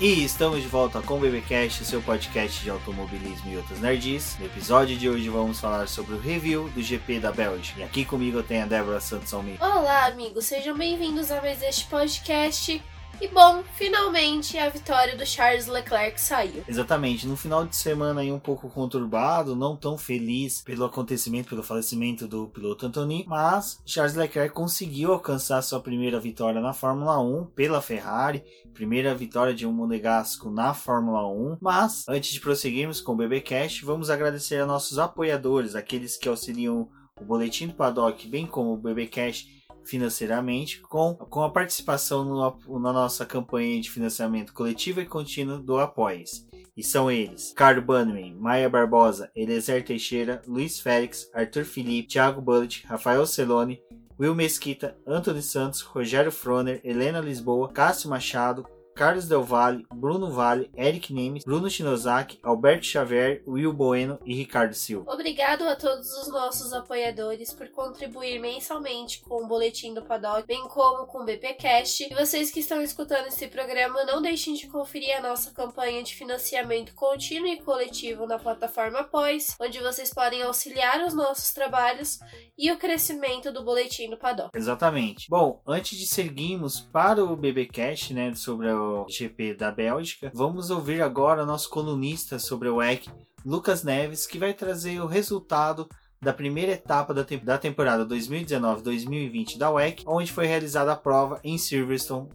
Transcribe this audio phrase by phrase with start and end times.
[0.00, 4.34] E estamos de volta com o BBcast, seu podcast de automobilismo e outras nerds.
[4.38, 7.80] No episódio de hoje vamos falar sobre o review do GP da Bélgica.
[7.80, 9.62] E aqui comigo tenho a Débora Santos Almeida.
[9.62, 12.82] Olá, amigos, sejam bem-vindos a mais este podcast.
[13.20, 16.64] E bom, finalmente a vitória do Charles Leclerc saiu.
[16.66, 21.62] Exatamente, no final de semana aí um pouco conturbado, não tão feliz pelo acontecimento, pelo
[21.62, 27.44] falecimento do piloto Antoni, mas Charles Leclerc conseguiu alcançar sua primeira vitória na Fórmula 1
[27.54, 28.42] pela Ferrari,
[28.72, 31.58] primeira vitória de um monegasco na Fórmula 1.
[31.60, 36.88] Mas antes de prosseguirmos com o BBcast, vamos agradecer a nossos apoiadores, aqueles que auxiliam
[37.20, 42.92] o boletim do paddock, bem como o BBcast financeiramente com, com a participação no, na
[42.92, 46.46] nossa campanha de financiamento coletivo e contínuo do Apoies.
[46.76, 52.84] E são eles: Carlos Bannerman, Maia Barbosa, Eliezer Teixeira, Luiz Félix, Arthur Felipe, Thiago Bullet,
[52.86, 53.82] Rafael Celone,
[54.18, 58.66] Will Mesquita, Anthony Santos, Rogério Froner, Helena Lisboa, Cássio Machado,
[59.00, 64.74] Carlos Del Valle, Bruno Vale, Eric Nemes, Bruno Shinozaki, Alberto Xavier, Will Bueno e Ricardo
[64.74, 65.10] Silva.
[65.10, 70.68] Obrigado a todos os nossos apoiadores por contribuir mensalmente com o Boletim do Paddock, bem
[70.68, 72.08] como com o BPcast.
[72.10, 76.14] E vocês que estão escutando esse programa, não deixem de conferir a nossa campanha de
[76.14, 82.18] financiamento contínuo e coletivo na plataforma Após, onde vocês podem auxiliar os nossos trabalhos
[82.58, 84.50] e o crescimento do Boletim do Paddock.
[84.54, 85.26] Exatamente.
[85.30, 90.30] Bom, antes de seguirmos para o BBcast, né, sobre o GP da Bélgica.
[90.34, 93.08] Vamos ouvir agora nosso colunista sobre o WEC,
[93.44, 95.88] Lucas Neves, que vai trazer o resultado
[96.20, 101.40] da primeira etapa da, te da temporada 2019-2020 da WEC, onde foi realizada a prova
[101.42, 102.28] em Silverstone,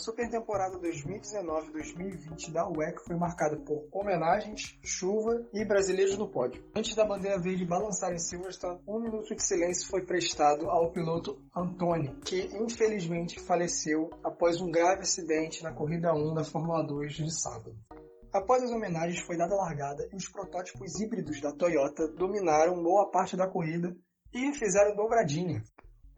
[0.00, 6.64] super temporada 2019-2020 da WEC foi marcada por homenagens, chuva e brasileiros no pódio.
[6.74, 11.38] Antes da bandeira verde balançar em Silverstone, um minuto de silêncio foi prestado ao piloto
[11.54, 17.34] Antoni, que infelizmente faleceu após um grave acidente na corrida 1 da Fórmula 2 de
[17.34, 17.76] sábado.
[18.32, 23.36] Após as homenagens foi dada largada e os protótipos híbridos da Toyota dominaram boa parte
[23.36, 23.94] da corrida
[24.32, 25.62] e fizeram dobradinha,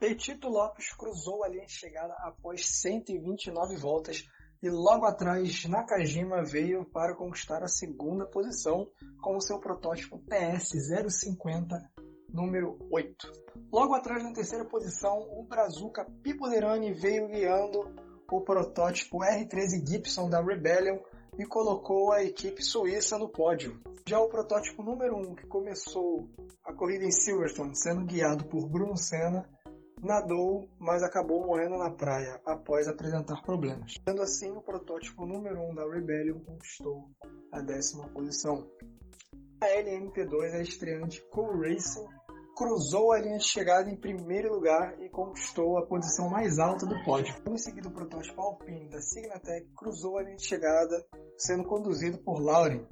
[0.03, 4.29] Petito Lopes cruzou a linha de chegada após 129 voltas
[4.61, 8.91] e logo atrás Nakajima veio para conquistar a segunda posição
[9.21, 11.69] com o seu protótipo TS-050
[12.29, 13.33] número 8.
[13.73, 17.95] Logo atrás na terceira posição o Brazuca Pipolerani veio guiando
[18.29, 20.99] o protótipo R13 Gibson da Rebellion
[21.39, 23.81] e colocou a equipe suíça no pódio.
[24.05, 26.29] Já o protótipo número 1, que começou
[26.65, 29.49] a corrida em Silverstone, sendo guiado por Bruno Senna,
[30.03, 33.95] nadou, mas acabou morrendo na praia após apresentar problemas.
[34.07, 37.09] Sendo assim, o protótipo número 1 um da Rebellion conquistou
[37.53, 38.69] a décima posição.
[39.61, 42.09] A LMP2, a estreante Co Racing,
[42.57, 47.03] cruzou a linha de chegada em primeiro lugar e conquistou a posição mais alta do
[47.05, 47.35] pódio.
[47.49, 52.41] Em seguida, o protótipo Alpine da Signatec cruzou a linha de chegada, sendo conduzido por
[52.41, 52.85] Lauren.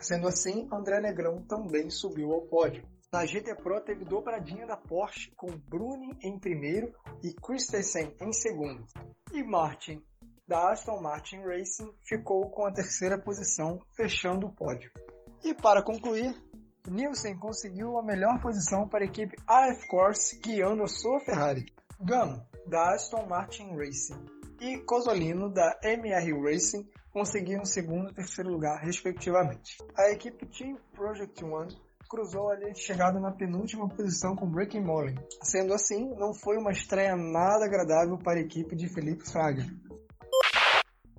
[0.00, 2.84] Sendo assim, André Negrão também subiu ao pódio.
[3.12, 8.84] Na GT Pro teve dobradinha da Porsche com Bruni em primeiro e Christensen em segundo.
[9.32, 10.02] E Martin
[10.46, 14.90] da Aston Martin Racing ficou com a terceira posição, fechando o pódio.
[15.42, 16.34] E para concluir,
[16.88, 21.66] Nielsen conseguiu a melhor posição para a equipe AF Corse guiando a sua Ferrari.
[22.00, 24.24] Gano da Aston Martin Racing
[24.60, 29.78] e Cosolino da MR Racing conseguiram segundo e terceiro lugar, respectivamente.
[29.96, 35.14] A equipe Team Project One cruzou ali chegado na penúltima posição com Breaking Molly.
[35.42, 39.64] Sendo assim, não foi uma estreia nada agradável para a equipe de Felipe Fraga.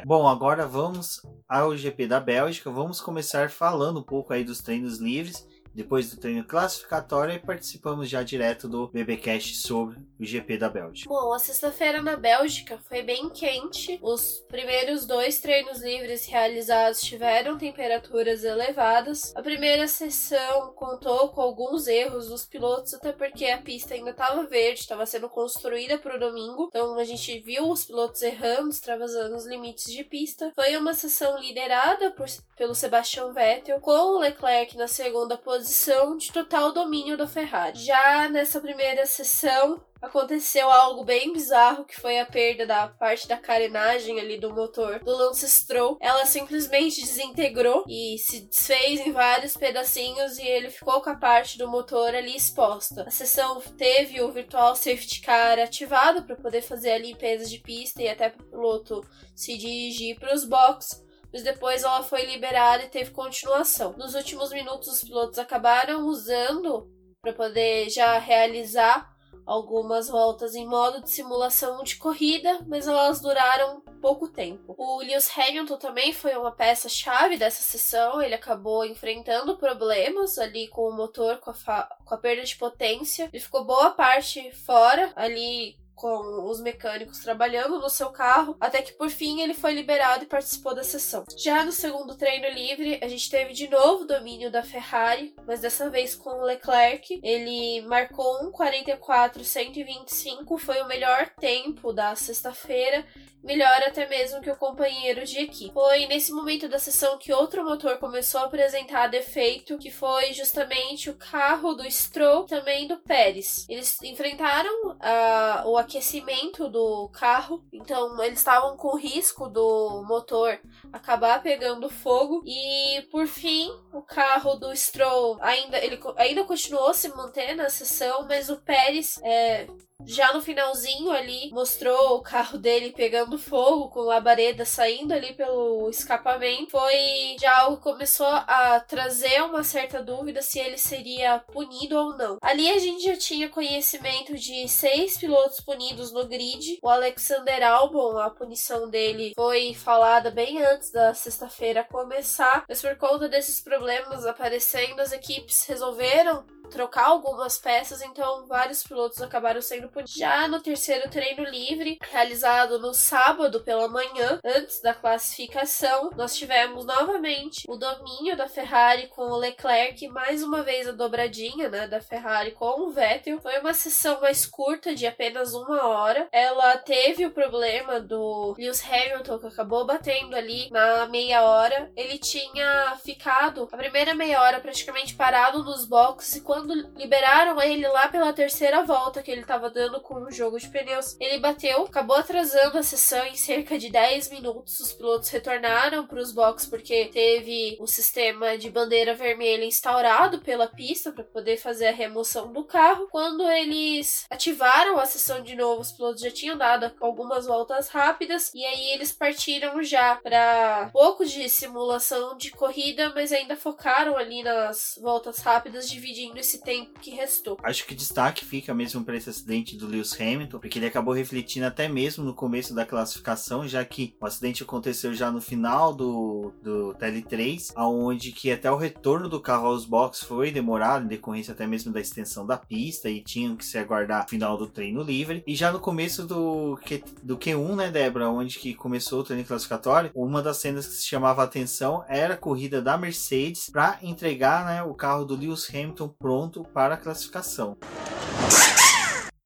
[0.05, 2.69] Bom, agora vamos ao GP da Bélgica.
[2.69, 5.46] Vamos começar falando um pouco aí dos treinos livres
[5.77, 11.07] depois do treino classificatório, participamos já direto do BBcast sobre o GP da Bélgica.
[11.07, 13.99] Bom, a sexta-feira na Bélgica foi bem quente.
[14.01, 19.31] Os primeiros dois treinos livres realizados tiveram temperaturas elevadas.
[19.35, 24.47] A primeira sessão contou com alguns erros dos pilotos, até porque a pista ainda estava
[24.47, 26.69] verde, estava sendo construída para o domingo.
[26.69, 30.51] Então a gente viu os pilotos errando, extravasando os limites de pista.
[30.55, 32.25] Foi uma sessão liderada por,
[32.57, 37.77] pelo Sebastian Vettel, com o Leclerc na segunda posição posição de total domínio da Ferrari.
[37.77, 43.35] Já nessa primeira sessão, aconteceu algo bem bizarro que foi a perda da parte da
[43.35, 45.97] carenagem ali do motor do Lance Stroll.
[45.99, 51.57] Ela simplesmente desintegrou e se desfez em vários pedacinhos e ele ficou com a parte
[51.57, 53.03] do motor ali exposta.
[53.05, 58.01] A sessão teve o virtual safety car ativado para poder fazer a limpeza de pista
[58.01, 59.05] e até para o piloto
[59.35, 61.05] se dirigir para os boxes
[61.37, 63.93] mas depois ela foi liberada e teve continuação.
[63.95, 66.89] Nos últimos minutos, os pilotos acabaram usando
[67.21, 69.07] para poder já realizar
[69.45, 74.73] algumas voltas em modo de simulação de corrida, mas elas duraram pouco tempo.
[74.75, 80.89] O Lewis Hamilton também foi uma peça-chave dessa sessão, ele acabou enfrentando problemas ali com
[80.89, 85.77] o motor, com a, com a perda de potência, ele ficou boa parte fora ali
[85.97, 90.27] com os mecânicos trabalhando no seu carro, até que por fim ele foi liberado e
[90.27, 91.25] participou da sessão.
[91.35, 95.89] Já no segundo treino livre, a gente teve de novo domínio da Ferrari, mas dessa
[95.89, 97.19] vez com o Leclerc.
[97.23, 103.03] Ele marcou um 44-125, foi o melhor tempo da sexta-feira
[103.47, 105.73] melhor até mesmo que o companheiro de equipe.
[105.73, 111.09] Foi nesse momento da sessão que outro motor começou a apresentar defeito, que foi justamente
[111.09, 113.65] o carro do Stroll, também do Pérez.
[113.69, 120.59] Eles enfrentaram uh, o aquecimento do carro, então eles estavam com risco do motor
[120.91, 122.43] acabar pegando fogo.
[122.45, 128.27] E por fim o carro do Stroll ainda ele ainda continuou se mantendo na sessão,
[128.27, 129.67] mas o Pérez é,
[130.05, 135.89] já no finalzinho ali, mostrou o carro dele pegando fogo, com labareda saindo ali pelo
[135.89, 136.71] escapamento.
[136.71, 142.17] Foi já algo que começou a trazer uma certa dúvida se ele seria punido ou
[142.17, 142.37] não.
[142.41, 146.79] Ali a gente já tinha conhecimento de seis pilotos punidos no grid.
[146.81, 152.95] O Alexander Albon, a punição dele foi falada bem antes da sexta-feira começar, mas por
[152.97, 159.89] conta desses problemas aparecendo, as equipes resolveram trocar algumas peças, então vários pilotos acabaram sendo
[159.89, 160.13] punidos.
[160.13, 166.85] Já no terceiro treino livre, realizado no sábado pela manhã, antes da classificação, nós tivemos
[166.85, 172.01] novamente o domínio da Ferrari com o Leclerc, mais uma vez a dobradinha né, da
[172.01, 173.39] Ferrari com o Vettel.
[173.41, 176.27] Foi uma sessão mais curta, de apenas uma hora.
[176.31, 181.91] Ela teve o problema do Lewis Hamilton, que acabou batendo ali na meia hora.
[181.95, 187.61] Ele tinha ficado a primeira meia hora praticamente parado nos boxes e quando quando liberaram
[187.61, 191.37] ele lá pela terceira volta que ele estava dando com o jogo de pneus, ele
[191.37, 194.79] bateu, acabou atrasando a sessão em cerca de 10 minutos.
[194.79, 200.67] Os pilotos retornaram para os boxes porque teve o sistema de bandeira vermelha instaurado pela
[200.67, 203.07] pista para poder fazer a remoção do carro.
[203.11, 208.51] Quando eles ativaram a sessão de novo, os pilotos já tinham dado algumas voltas rápidas
[208.55, 214.41] e aí eles partiram já para pouco de simulação de corrida, mas ainda focaram ali
[214.41, 217.57] nas voltas rápidas, dividindo esse tempo que restou.
[217.61, 221.65] Acho que destaque fica mesmo para esse acidente do Lewis Hamilton, porque ele acabou refletindo
[221.65, 226.53] até mesmo no começo da classificação, já que o acidente aconteceu já no final do,
[226.63, 231.51] do TL3, aonde que até o retorno do carro aos boxes foi demorado, em decorrência
[231.51, 235.03] até mesmo da extensão da pista, e tinham que se aguardar o final do treino
[235.03, 235.43] livre.
[235.45, 239.43] E já no começo do, Q, do Q1, né, Débora, onde que começou o treino
[239.43, 243.99] classificatório, uma das cenas que se chamava a atenção era a corrida da Mercedes para
[244.01, 247.75] entregar né, o carro do Lewis Hamilton pronto pronto para a classificação.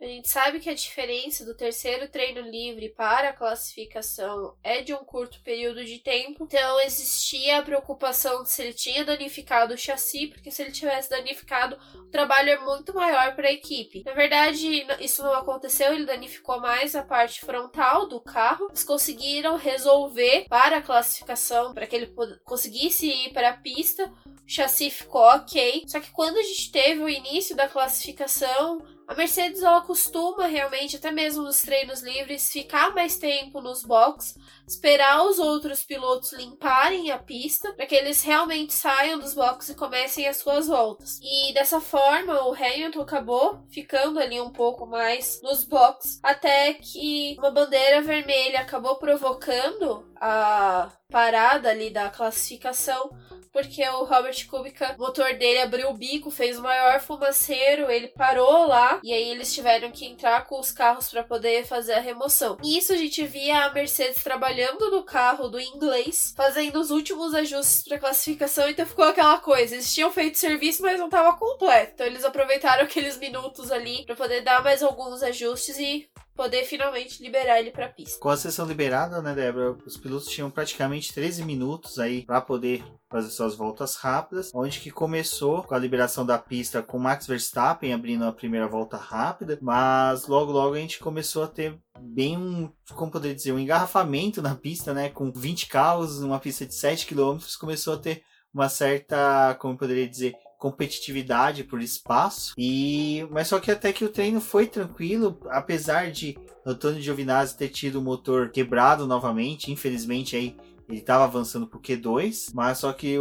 [0.01, 4.95] A gente sabe que a diferença do terceiro treino livre para a classificação é de
[4.95, 9.77] um curto período de tempo, então existia a preocupação de se ele tinha danificado o
[9.77, 14.01] chassi, porque se ele tivesse danificado, o trabalho é muito maior para a equipe.
[14.03, 18.69] Na verdade, isso não aconteceu, ele danificou mais a parte frontal do carro.
[18.69, 24.11] Eles conseguiram resolver para a classificação, para que ele conseguisse ir para a pista
[24.51, 25.83] chassi ficou ok.
[25.87, 30.95] Só que quando a gente teve o início da classificação, a Mercedes ela costuma realmente,
[30.95, 37.11] até mesmo nos treinos livres, ficar mais tempo nos boxes, esperar os outros pilotos limparem
[37.11, 41.19] a pista para que eles realmente saiam dos boxes e comecem as suas voltas.
[41.21, 47.35] E dessa forma, o Hamilton acabou ficando ali um pouco mais nos boxes, até que
[47.37, 53.09] uma bandeira vermelha acabou provocando a parada ali da classificação
[53.51, 58.07] porque o Robert Kubica, o motor dele abriu o bico, fez o maior fumaceiro, ele
[58.07, 61.99] parou lá e aí eles tiveram que entrar com os carros para poder fazer a
[61.99, 62.57] remoção.
[62.63, 67.33] E isso a gente via a Mercedes trabalhando no carro do inglês, fazendo os últimos
[67.33, 71.91] ajustes para classificação, então ficou aquela coisa, eles tinham feito serviço, mas não estava completo.
[71.93, 77.21] Então eles aproveitaram aqueles minutos ali para poder dar mais alguns ajustes e poder finalmente
[77.21, 78.19] liberar ele para pista.
[78.19, 82.83] Com a sessão liberada, né, Débora, os pilotos tinham praticamente 13 minutos aí para poder
[83.09, 87.93] fazer suas voltas rápidas, onde que começou com a liberação da pista com Max Verstappen
[87.93, 92.71] abrindo a primeira volta rápida, mas logo logo a gente começou a ter bem um,
[92.95, 97.05] como poderia dizer, um engarrafamento na pista, né, com 20 carros, uma pista de 7
[97.05, 98.23] km, começou a ter
[98.53, 102.53] uma certa, como poderia dizer, competitividade por espaço.
[102.55, 107.69] E mas só que até que o treino foi tranquilo, apesar de Antônio Giovinazzi ter
[107.69, 110.55] tido o motor quebrado novamente, infelizmente aí
[110.87, 113.17] ele estava avançando pro Q2, mas só que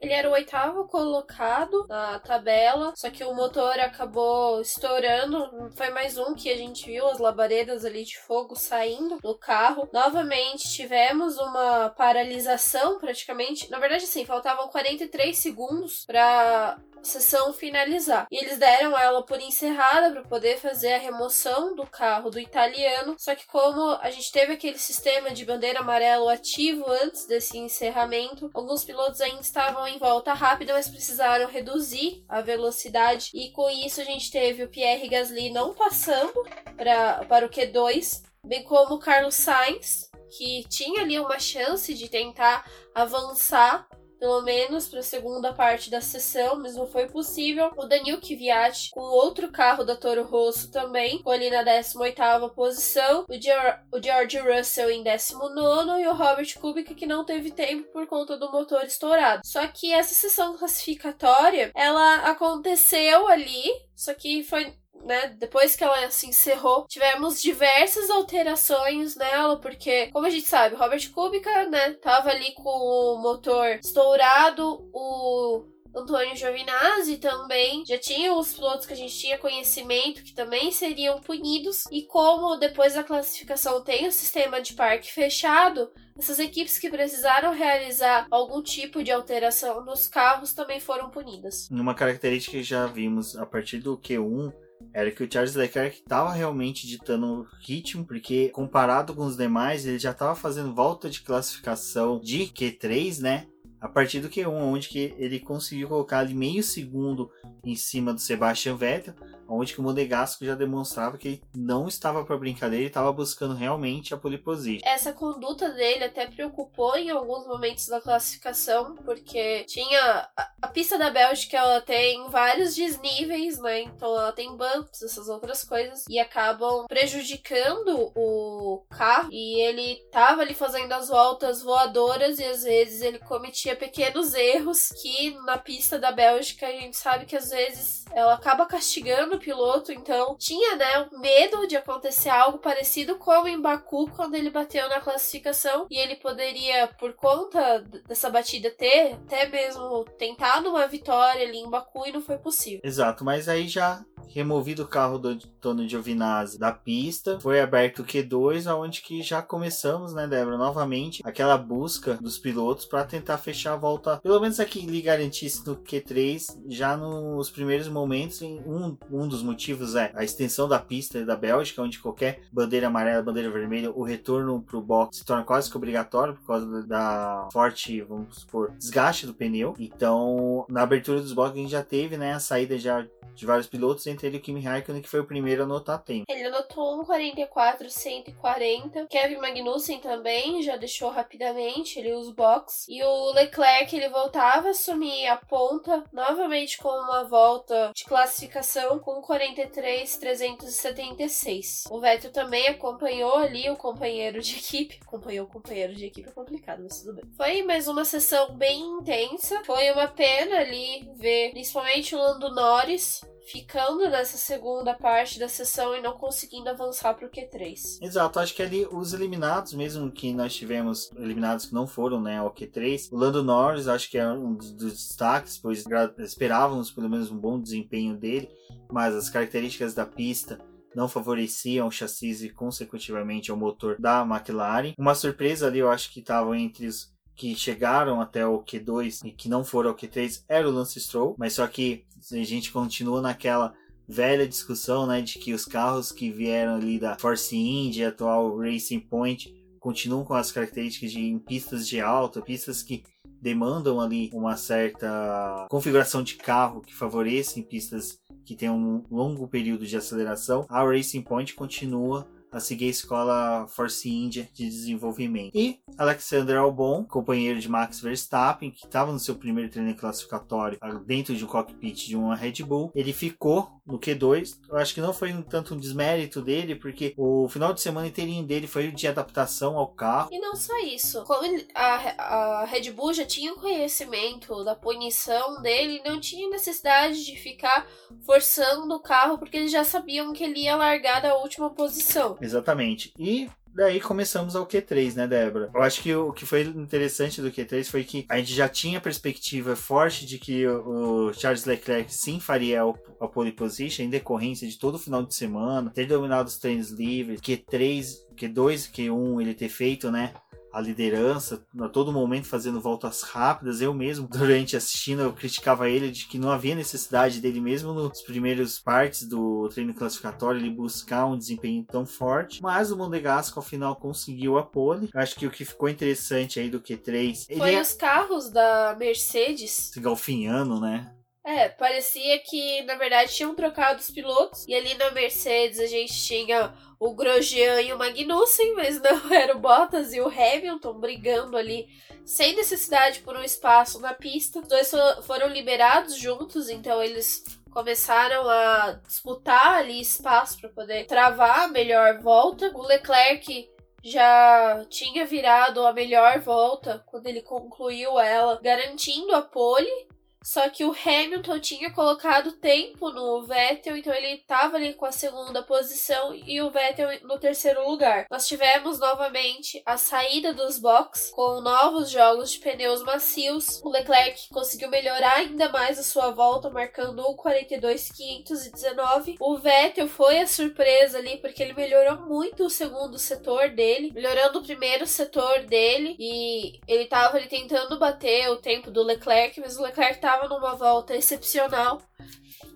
[0.00, 5.70] Ele era o oitavo colocado na tabela, só que o motor acabou estourando.
[5.76, 9.88] Foi mais um que a gente viu as labaredas ali de fogo saindo do carro.
[9.92, 13.70] Novamente tivemos uma paralisação praticamente.
[13.70, 18.26] Na verdade, sim, faltavam 43 segundos para sessão finalizar.
[18.30, 23.16] E eles deram ela por encerrada para poder fazer a remoção do carro do italiano.
[23.18, 28.50] Só que como a gente teve aquele sistema de bandeira amarelo ativo antes desse encerramento,
[28.54, 34.00] alguns pilotos ainda estavam em volta rápida, mas precisaram reduzir a velocidade e com isso
[34.00, 38.98] a gente teve o Pierre Gasly não passando pra, para o Q2, bem como o
[38.98, 42.64] Carlos Sainz que tinha ali uma chance de tentar
[42.94, 43.86] avançar
[44.20, 47.72] pelo menos para a segunda parte da sessão, mas não foi possível.
[47.76, 53.24] O Daniel Kvyat com outro carro da Toro Rosso também, ficou ali na 18ª posição.
[53.28, 58.06] O, o George Russell em 19 e o Robert Kubica que não teve tempo por
[58.06, 59.40] conta do motor estourado.
[59.44, 66.10] Só que essa sessão classificatória, ela aconteceu ali, só que foi né, depois que ela
[66.10, 72.30] se encerrou, tivemos diversas alterações nela, porque, como a gente sabe, Robert Kubica, né, tava
[72.30, 75.64] ali com o motor estourado, o
[75.94, 81.20] Antônio Giovinazzi também já tinha os pilotos que a gente tinha conhecimento que também seriam
[81.20, 86.90] punidos e como depois da classificação tem o sistema de parque fechado, essas equipes que
[86.90, 91.68] precisaram realizar algum tipo de alteração nos carros também foram punidas.
[91.70, 94.52] Uma característica que já vimos a partir do Q1
[94.92, 99.86] era que o Charles Leclerc estava realmente ditando o ritmo, porque comparado com os demais,
[99.86, 103.46] ele já estava fazendo volta de classificação de Q3, né?
[103.80, 107.30] A partir do Q1, onde que ele conseguiu colocar ali meio segundo
[107.64, 109.14] em cima do Sebastian Vettel,
[109.50, 113.54] onde que o Monegasco já demonstrava que ele não estava para brincadeira e estava buscando
[113.54, 114.86] realmente a pole position.
[114.88, 120.96] Essa conduta dele até preocupou em alguns momentos da classificação, porque tinha a, a pista
[120.96, 123.82] da Bélgica, ela tem vários desníveis, né?
[123.82, 130.42] Então ela tem bumps, essas outras coisas e acabam prejudicando o carro e ele tava
[130.42, 135.98] ali fazendo as voltas voadoras e às vezes ele cometia pequenos erros que na pista
[135.98, 141.08] da Bélgica a gente sabe que às vezes ela acaba castigando piloto, então tinha, né,
[141.12, 146.16] medo de acontecer algo parecido como em Baku quando ele bateu na classificação e ele
[146.16, 152.12] poderia, por conta dessa batida, ter até mesmo tentado uma vitória ali em Baku e
[152.12, 152.80] não foi possível.
[152.84, 158.04] Exato, mas aí já removido o carro do Tony Giovinazzi da pista, foi aberto o
[158.04, 163.74] Q2, aonde que já começamos, né, Débora, novamente aquela busca dos pilotos para tentar fechar
[163.74, 169.28] a volta, pelo menos aqui lhe garantisse no Q3, já nos primeiros momentos, um, um
[169.28, 173.90] dos motivos é a extensão da pista da Bélgica, onde qualquer bandeira amarela, bandeira vermelha,
[173.90, 178.40] o retorno para o box se torna quase que obrigatório por causa da forte, vamos
[178.40, 179.74] supor, desgaste do pneu.
[179.78, 183.66] Então, na abertura dos boxes a gente já teve, né, a saída já de vários
[183.66, 186.24] pilotos, entre ele o Kimi Raikkonen, que foi o primeiro a anotar tempo.
[186.28, 189.06] Ele anotou 1,44, 140.
[189.06, 192.86] Kevin Magnussen também já deixou rapidamente ele os box.
[192.88, 198.98] E o Leclerc, ele voltava a assumir a ponta, novamente com uma volta de classificação
[198.98, 201.84] com 43, 376.
[201.90, 204.98] O Vettel também acompanhou ali o companheiro de equipe.
[205.02, 207.24] Acompanhou o companheiro de equipe é complicado, mas tudo bem.
[207.36, 209.62] Foi mais uma sessão bem intensa.
[209.64, 215.96] Foi uma pena ali ver, principalmente o Lando Norris, ficando nessa segunda parte da sessão
[215.96, 217.98] e não conseguindo avançar para o Q3.
[218.00, 222.38] Exato, acho que ali os eliminados, mesmo que nós tivemos eliminados que não foram né,
[222.38, 225.84] ao Q3, o Lando Norris acho que é um dos destaques, pois
[226.18, 228.48] esperávamos pelo menos um bom desempenho dele,
[228.90, 230.60] mas as características da pista
[230.94, 234.94] não favoreciam o chassi e consecutivamente o motor da McLaren.
[234.98, 239.30] Uma surpresa ali eu acho que estavam entre os que chegaram até o Q2 e
[239.30, 243.22] que não foram ao Q3 era o Lance Stroll, mas só que a gente continua
[243.22, 243.72] naquela
[244.06, 249.00] velha discussão, né, de que os carros que vieram ali da Force India, atual Racing
[249.00, 253.04] Point, continuam com as características de pistas de alta, pistas que
[253.40, 259.86] demandam ali uma certa configuração de carro que favorecem pistas que têm um longo período
[259.86, 260.66] de aceleração.
[260.68, 265.52] A Racing Point continua a seguir a escola Force India de desenvolvimento.
[265.54, 271.34] E Alexander Albon, companheiro de Max Verstappen, que estava no seu primeiro treino classificatório dentro
[271.34, 274.58] de um cockpit de uma Red Bull, ele ficou no Q2.
[274.68, 278.06] Eu acho que não foi um tanto um desmérito dele, porque o final de semana
[278.06, 280.28] inteirinho dele foi de adaptação ao carro.
[280.32, 281.24] E não só isso.
[281.24, 287.36] Como a, a Red Bull já tinha conhecimento da punição dele, não tinha necessidade de
[287.36, 287.86] ficar
[288.24, 292.36] forçando o carro, porque eles já sabiam que ele ia largar da última posição.
[292.40, 293.12] Exatamente.
[293.18, 295.70] E Daí começamos ao Q3, né, Débora?
[295.72, 299.00] Eu acho que o que foi interessante do Q3 foi que a gente já tinha
[299.00, 302.82] perspectiva forte de que o Charles Leclerc sim faria
[303.20, 306.90] a pole position em decorrência de todo o final de semana, ter dominado os treinos
[306.90, 308.04] livres, Q3,
[308.36, 310.34] Q2, Q1 ele ter feito, né?
[310.72, 313.80] A liderança, a todo momento fazendo voltas rápidas.
[313.80, 318.22] Eu mesmo, durante assistindo, eu criticava ele de que não havia necessidade dele mesmo nos
[318.22, 322.62] primeiros partes do treino classificatório ele buscar um desempenho tão forte.
[322.62, 325.10] Mas o Monegasco ao final conseguiu a pole.
[325.14, 327.80] Acho que o que ficou interessante aí do Q3 foi é...
[327.80, 331.12] os carros da Mercedes se galfinhando, né?
[331.42, 336.12] É, parecia que na verdade tinham trocado os pilotos e ali na Mercedes a gente
[336.12, 341.56] tinha o Grosjean e o Magnussen, mas não era o Bottas e o Hamilton brigando
[341.56, 341.88] ali
[342.26, 344.60] sem necessidade por um espaço na pista.
[344.60, 344.92] Os dois
[345.26, 352.20] foram liberados juntos, então eles começaram a disputar ali espaço para poder travar a melhor
[352.20, 352.70] volta.
[352.74, 353.66] O Leclerc
[354.04, 360.09] já tinha virado a melhor volta quando ele concluiu ela, garantindo a pole
[360.42, 365.12] só que o Hamilton tinha colocado tempo no Vettel, então ele estava ali com a
[365.12, 368.26] segunda posição e o Vettel no terceiro lugar.
[368.30, 373.80] Nós tivemos novamente a saída dos boxes com novos jogos de pneus macios.
[373.82, 379.36] O Leclerc conseguiu melhorar ainda mais a sua volta, marcando 1:42.519.
[379.38, 384.58] O Vettel foi a surpresa ali porque ele melhorou muito o segundo setor dele, melhorando
[384.58, 389.78] o primeiro setor dele e ele estava ali tentando bater o tempo do Leclerc, mas
[389.78, 392.00] o Leclerc estava numa volta excepcional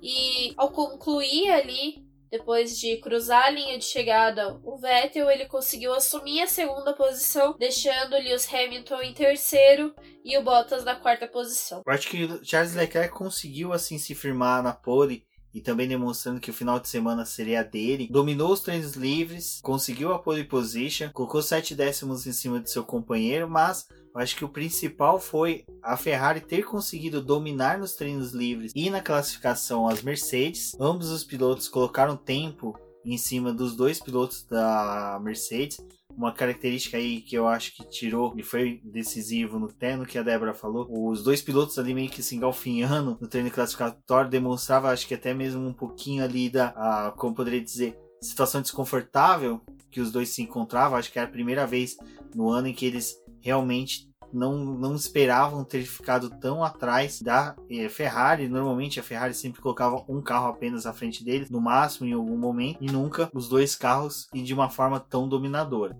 [0.03, 5.95] e ao concluir ali, depois de cruzar a linha de chegada, o Vettel ele conseguiu
[5.95, 9.95] assumir a segunda posição, deixando Lewis Hamilton em terceiro
[10.25, 11.83] e o Bottas na quarta posição.
[11.87, 16.51] Eu acho que Charles Leclerc conseguiu assim se firmar na pole e também demonstrando que
[16.51, 18.09] o final de semana seria dele.
[18.11, 22.83] Dominou os treinos livres, conseguiu a pole position, colocou sete décimos em cima de seu
[22.83, 28.33] companheiro, mas eu acho que o principal foi a Ferrari ter conseguido dominar nos treinos
[28.33, 30.73] livres e na classificação as Mercedes.
[30.81, 35.79] Ambos os pilotos colocaram tempo em cima dos dois pilotos da Mercedes.
[36.17, 40.23] Uma característica aí que eu acho que tirou e foi decisivo no terno que a
[40.23, 40.87] Débora falou.
[40.91, 45.35] Os dois pilotos ali meio que se engalfinhando no treino classificatório demonstrava, acho que até
[45.35, 50.43] mesmo um pouquinho ali da, a, como poderia dizer, situação desconfortável que os dois se
[50.43, 50.97] encontravam.
[50.97, 51.97] Acho que era a primeira vez
[52.35, 57.89] no ano em que eles realmente não, não esperavam ter ficado tão atrás da eh,
[57.89, 58.49] Ferrari.
[58.49, 62.37] Normalmente a Ferrari sempre colocava um carro apenas à frente deles, no máximo em algum
[62.37, 65.97] momento, e nunca os dois carros e de uma forma tão dominadora.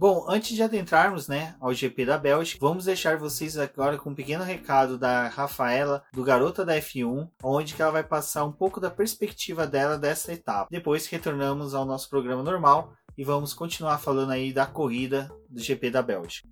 [0.00, 4.14] Bom, antes de adentrarmos, né, ao GP da Bélgica, vamos deixar vocês agora com um
[4.14, 8.92] pequeno recado da Rafaela, do Garota da F1, onde ela vai passar um pouco da
[8.92, 10.68] perspectiva dela dessa etapa.
[10.70, 15.90] Depois retornamos ao nosso programa normal e vamos continuar falando aí da corrida do GP
[15.90, 16.48] da Bélgica.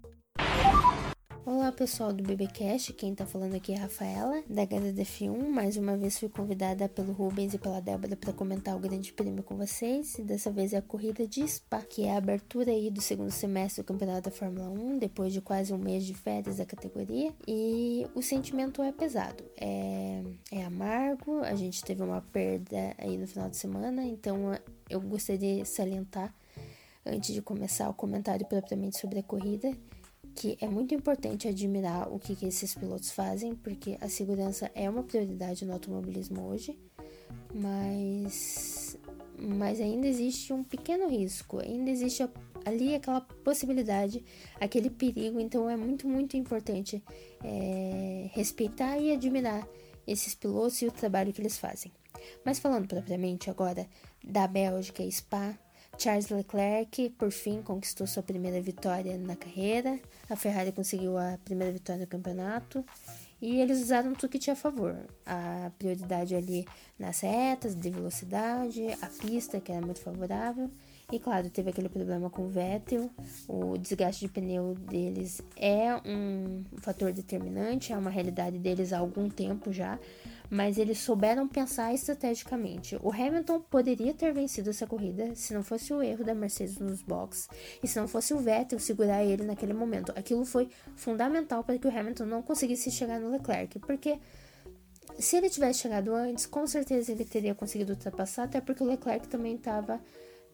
[1.45, 5.49] Olá pessoal do BBcast, quem tá falando aqui é a Rafaela, da HDF1.
[5.49, 9.45] Mais uma vez fui convidada pelo Rubens e pela Débora para comentar o Grande Prêmio
[9.45, 10.19] com vocês.
[10.19, 13.31] E dessa vez é a corrida de Spa, que é a abertura aí do segundo
[13.31, 17.33] semestre do Campeonato da Fórmula 1, depois de quase um mês de férias da categoria.
[17.47, 21.43] E o sentimento é pesado, é, é amargo.
[21.45, 24.59] A gente teve uma perda aí no final de semana, então
[24.91, 26.35] eu gostaria de salientar
[27.07, 29.73] antes de começar o comentário propriamente sobre a corrida,
[30.35, 34.89] que é muito importante admirar o que, que esses pilotos fazem, porque a segurança é
[34.89, 36.79] uma prioridade no automobilismo hoje,
[37.55, 38.99] mas,
[39.39, 42.29] mas ainda existe um pequeno risco, ainda existe
[42.67, 44.23] ali aquela possibilidade,
[44.61, 47.03] aquele perigo, então é muito, muito importante
[47.43, 49.67] é, respeitar e admirar
[50.07, 51.93] esses pilotos e o trabalho que eles fazem.
[52.45, 53.87] Mas falando propriamente agora
[54.23, 55.59] da Bélgica e Spa,
[55.99, 59.99] Charles Leclerc, por fim, conquistou sua primeira vitória na carreira.
[60.29, 62.85] A Ferrari conseguiu a primeira vitória no campeonato.
[63.41, 64.97] E eles usaram tudo que tinha a favor.
[65.25, 66.67] A prioridade ali
[66.99, 70.71] nas retas, de velocidade, a pista, que era muito favorável.
[71.11, 73.11] E claro, teve aquele problema com o Vettel.
[73.49, 79.29] O desgaste de pneu deles é um fator determinante, é uma realidade deles há algum
[79.29, 79.99] tempo já
[80.51, 82.97] mas eles souberam pensar estrategicamente.
[83.03, 87.03] O Hamilton poderia ter vencido essa corrida se não fosse o erro da Mercedes nos
[87.03, 87.49] boxes
[87.83, 90.13] e se não fosse o Vettel segurar ele naquele momento.
[90.17, 94.19] Aquilo foi fundamental para que o Hamilton não conseguisse chegar no Leclerc, porque
[95.19, 99.27] se ele tivesse chegado antes, com certeza ele teria conseguido ultrapassar, até porque o Leclerc
[99.29, 100.01] também estava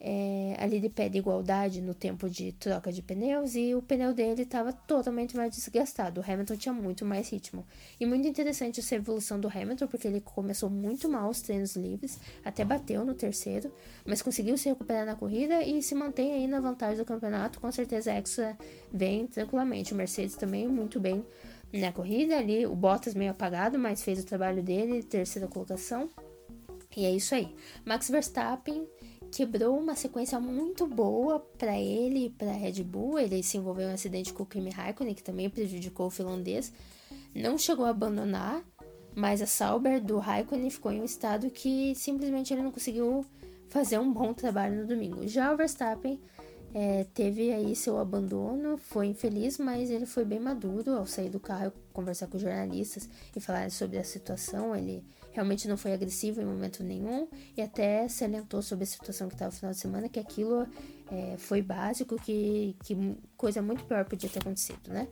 [0.05, 4.41] é, ali ele pede igualdade no tempo de troca de pneus e o pneu dele
[4.41, 6.19] estava totalmente mais desgastado.
[6.19, 7.65] O Hamilton tinha muito mais ritmo.
[7.97, 12.19] E muito interessante essa evolução do Hamilton, porque ele começou muito mal os treinos livres,
[12.43, 13.71] até bateu no terceiro,
[14.05, 17.61] mas conseguiu se recuperar na corrida e se mantém aí na vantagem do campeonato.
[17.61, 18.57] Com certeza a Extra
[18.91, 19.93] vem tranquilamente.
[19.93, 21.23] O Mercedes também muito bem
[21.71, 26.09] na corrida ali, o Bottas meio apagado, mas fez o trabalho dele, terceira colocação.
[26.95, 27.55] E é isso aí.
[27.85, 28.85] Max Verstappen
[29.33, 33.17] quebrou uma sequência muito boa para ele e para Red Bull.
[33.17, 36.71] Ele se envolveu em um acidente com o Kimi Raikkonen, que também prejudicou o finlandês.
[37.33, 38.63] Não chegou a abandonar,
[39.15, 43.25] mas a Sauber do Raikkonen ficou em um estado que simplesmente ele não conseguiu
[43.69, 45.27] fazer um bom trabalho no domingo.
[45.27, 46.21] Já o Verstappen
[46.73, 51.39] é, teve aí seu abandono, foi infeliz, mas ele foi bem maduro ao sair do
[51.39, 54.75] carro, conversar com jornalistas e falar sobre a situação.
[54.75, 59.27] Ele realmente não foi agressivo em momento nenhum e até se alentou sobre a situação
[59.27, 60.65] que estava no final de semana, que aquilo
[61.11, 65.07] é, foi básico, que, que coisa muito pior podia ter acontecido, né?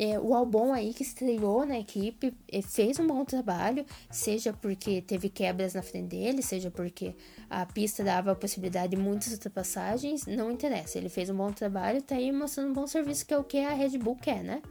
[0.00, 5.02] É, o Albon aí que estreou na equipe é, fez um bom trabalho, seja porque
[5.02, 7.16] teve quebras na frente dele, seja porque
[7.50, 10.98] a pista dava a possibilidade de muitas ultrapassagens, não interessa.
[10.98, 13.58] Ele fez um bom trabalho, tá aí mostrando um bom serviço, que é o que
[13.58, 14.62] a Red Bull quer, né?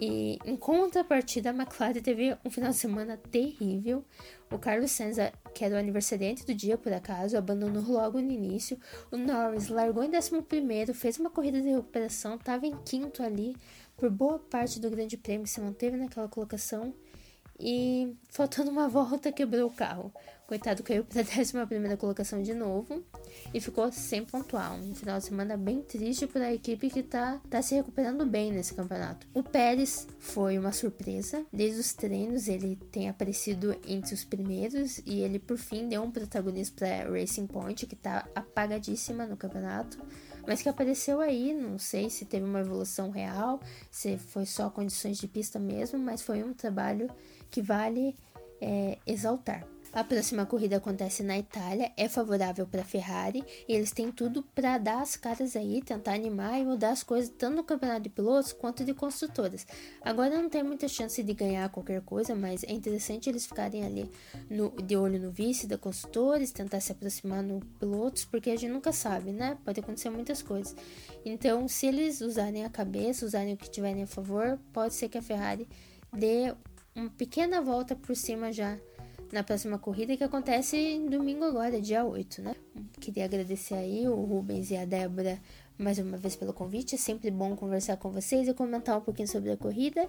[0.00, 4.04] E em contrapartida, a McLaren teve um final de semana terrível.
[4.50, 5.16] O Carlos Sainz,
[5.52, 8.78] que era o aniversariante do dia, por acaso, abandonou logo no início.
[9.10, 13.56] O Norris largou em 11, fez uma corrida de recuperação, estava em quinto ali
[13.98, 16.94] por boa parte do Grande Prêmio, se manteve naquela colocação.
[17.60, 20.12] E faltando uma volta, quebrou o carro.
[20.46, 23.04] Coitado, caiu para a 11 colocação de novo
[23.52, 24.72] e ficou sem pontuar.
[24.74, 28.52] Um final de semana bem triste para a equipe que está tá se recuperando bem
[28.52, 29.26] nesse campeonato.
[29.34, 31.44] O Pérez foi uma surpresa.
[31.52, 36.10] Desde os treinos ele tem aparecido entre os primeiros e ele por fim deu um
[36.10, 39.98] protagonismo para Racing Point, que está apagadíssima no campeonato
[40.48, 45.18] mas que apareceu aí, não sei se teve uma evolução real, se foi só condições
[45.18, 47.10] de pista mesmo, mas foi um trabalho
[47.50, 48.16] que vale
[48.58, 49.66] é, exaltar.
[49.98, 54.44] A próxima corrida acontece na Itália, é favorável para a Ferrari e eles têm tudo
[54.54, 58.08] para dar as caras aí, tentar animar e mudar as coisas tanto no campeonato de
[58.08, 59.66] pilotos quanto de construtoras.
[60.00, 64.08] Agora não tem muita chance de ganhar qualquer coisa, mas é interessante eles ficarem ali
[64.48, 68.70] no, de olho no vice da construtores, tentar se aproximar no pilotos, porque a gente
[68.70, 69.58] nunca sabe, né?
[69.64, 70.76] Pode acontecer muitas coisas.
[71.24, 75.18] Então, se eles usarem a cabeça, usarem o que tiverem a favor, pode ser que
[75.18, 75.68] a Ferrari
[76.12, 76.54] dê
[76.94, 78.78] uma pequena volta por cima já
[79.32, 82.54] na próxima corrida que acontece domingo agora, dia 8, né?
[83.00, 85.38] Queria agradecer aí o Rubens e a Débora
[85.78, 86.96] mais uma vez pelo convite.
[86.96, 90.08] É sempre bom conversar com vocês e comentar um pouquinho sobre a corrida.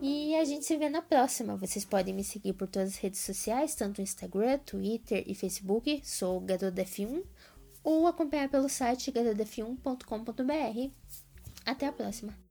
[0.00, 1.56] E a gente se vê na próxima.
[1.56, 6.00] Vocês podem me seguir por todas as redes sociais, tanto Instagram, Twitter e Facebook.
[6.04, 7.22] Sou Garota F1
[7.82, 10.90] ou acompanhar pelo site garodaf1.com.br.
[11.64, 12.45] Até a próxima.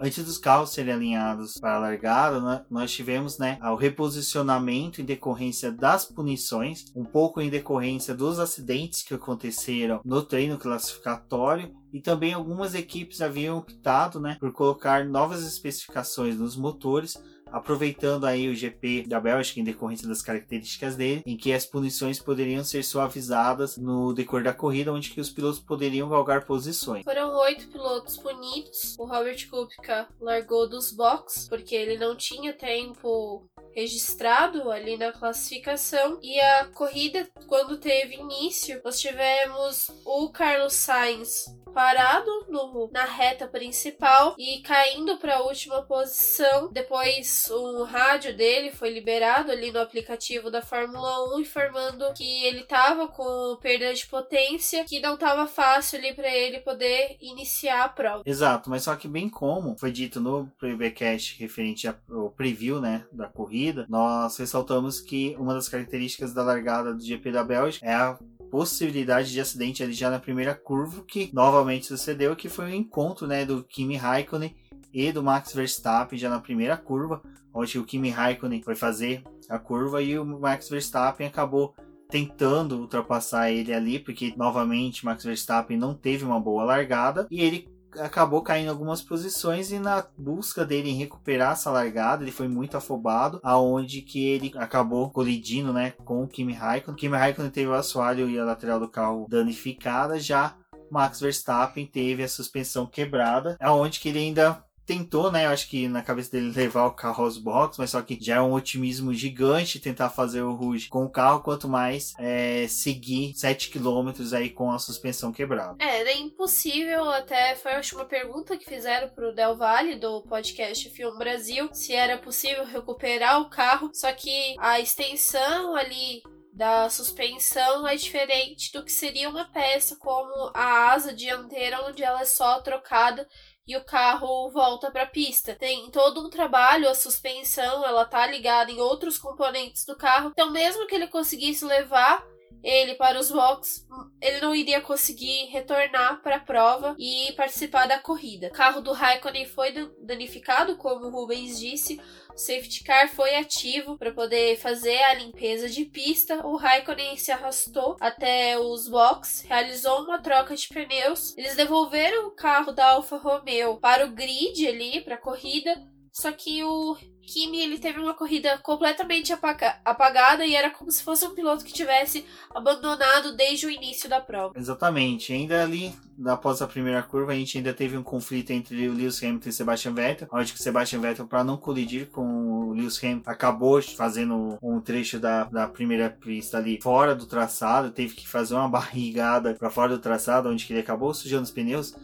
[0.00, 5.72] Antes dos carros serem alinhados para a largada, nós tivemos né, o reposicionamento em decorrência
[5.72, 12.32] das punições, um pouco em decorrência dos acidentes que aconteceram no treino classificatório e também
[12.32, 17.20] algumas equipes haviam optado né, por colocar novas especificações nos motores
[17.52, 22.18] aproveitando aí o GP da Bélgica em decorrência das características dele, em que as punições
[22.18, 27.04] poderiam ser suavizadas no decor da corrida, onde que os pilotos poderiam galgar posições.
[27.04, 28.96] Foram oito pilotos punidos.
[28.98, 36.18] O Robert Kubica largou dos boxes porque ele não tinha tempo registrado ali na classificação
[36.22, 41.46] e a corrida quando teve início nós tivemos o Carlos Sainz
[41.78, 46.72] parado no, na reta principal e caindo para a última posição.
[46.72, 52.60] Depois o rádio dele foi liberado ali no aplicativo da Fórmula 1 informando que ele
[52.60, 57.88] estava com perda de potência, que não estava fácil ali para ele poder iniciar a
[57.88, 58.22] prova.
[58.26, 63.26] Exato, mas só que bem como foi dito no Playbackcast referente ao preview, né, da
[63.26, 68.18] corrida, nós ressaltamos que uma das características da largada do GP da Bélgica é a
[68.50, 73.26] possibilidade de acidente ali já na primeira curva, que novamente sucedeu, que foi o encontro
[73.26, 74.54] né, do Kimi Raikkonen
[74.98, 77.22] e do Max Verstappen já na primeira curva,
[77.54, 81.72] onde o Kimi Raikkonen foi fazer a curva e o Max Verstappen acabou
[82.10, 87.68] tentando ultrapassar ele ali, porque novamente Max Verstappen não teve uma boa largada e ele
[88.00, 92.76] acabou caindo algumas posições e na busca dele em recuperar essa largada, ele foi muito
[92.76, 96.94] afobado, aonde que ele acabou colidindo, né, com o Kimi Raikkonen.
[96.94, 100.56] O Kimi Raikkonen teve o assoalho e a lateral do carro danificada, já
[100.90, 105.44] Max Verstappen teve a suspensão quebrada, aonde que ele ainda tentou, né?
[105.44, 108.36] Eu acho que na cabeça dele levar o carro aos boxes, mas só que já
[108.36, 113.34] é um otimismo gigante tentar fazer o Rouge com o carro, quanto mais é, seguir
[113.36, 115.76] 7 km aí com a suspensão quebrada.
[115.78, 120.88] É, era impossível, até foi acho, uma pergunta que fizeram pro Del Valle do podcast
[120.88, 126.22] Film Brasil, se era possível recuperar o carro, só que a extensão ali
[126.58, 132.22] da suspensão é diferente do que seria uma peça como a asa dianteira, onde ela
[132.22, 133.28] é só trocada
[133.68, 135.54] e o carro volta para a pista.
[135.54, 140.30] Tem todo um trabalho, a suspensão, ela tá ligada em outros componentes do carro.
[140.32, 142.26] Então, mesmo que ele conseguisse levar
[142.64, 143.86] ele para os boxes,
[144.20, 148.48] ele não iria conseguir retornar para a prova e participar da corrida.
[148.48, 152.00] O carro do Raikkonen foi danificado, como o Rubens disse.
[152.38, 156.46] Safety car foi ativo para poder fazer a limpeza de pista.
[156.46, 161.36] O Raikkonen se arrastou até os boxes, realizou uma troca de pneus.
[161.36, 165.74] Eles devolveram o carro da Alfa Romeo para o grid ali, para a corrida.
[166.12, 166.96] Só que o
[167.28, 171.62] Kimi ele teve uma corrida completamente apaga apagada e era como se fosse um piloto
[171.62, 174.54] que tivesse abandonado desde o início da prova.
[174.56, 175.30] Exatamente.
[175.30, 179.22] Ainda ali, após a primeira curva, a gente ainda teve um conflito entre o Lewis
[179.22, 183.30] Hamilton e Sebastian Vettel, onde que Sebastian Vettel, para não colidir com o Lewis Hamilton,
[183.30, 188.54] acabou fazendo um trecho da, da primeira pista ali fora do traçado, teve que fazer
[188.54, 191.94] uma barrigada para fora do traçado, onde que ele acabou sujando os pneus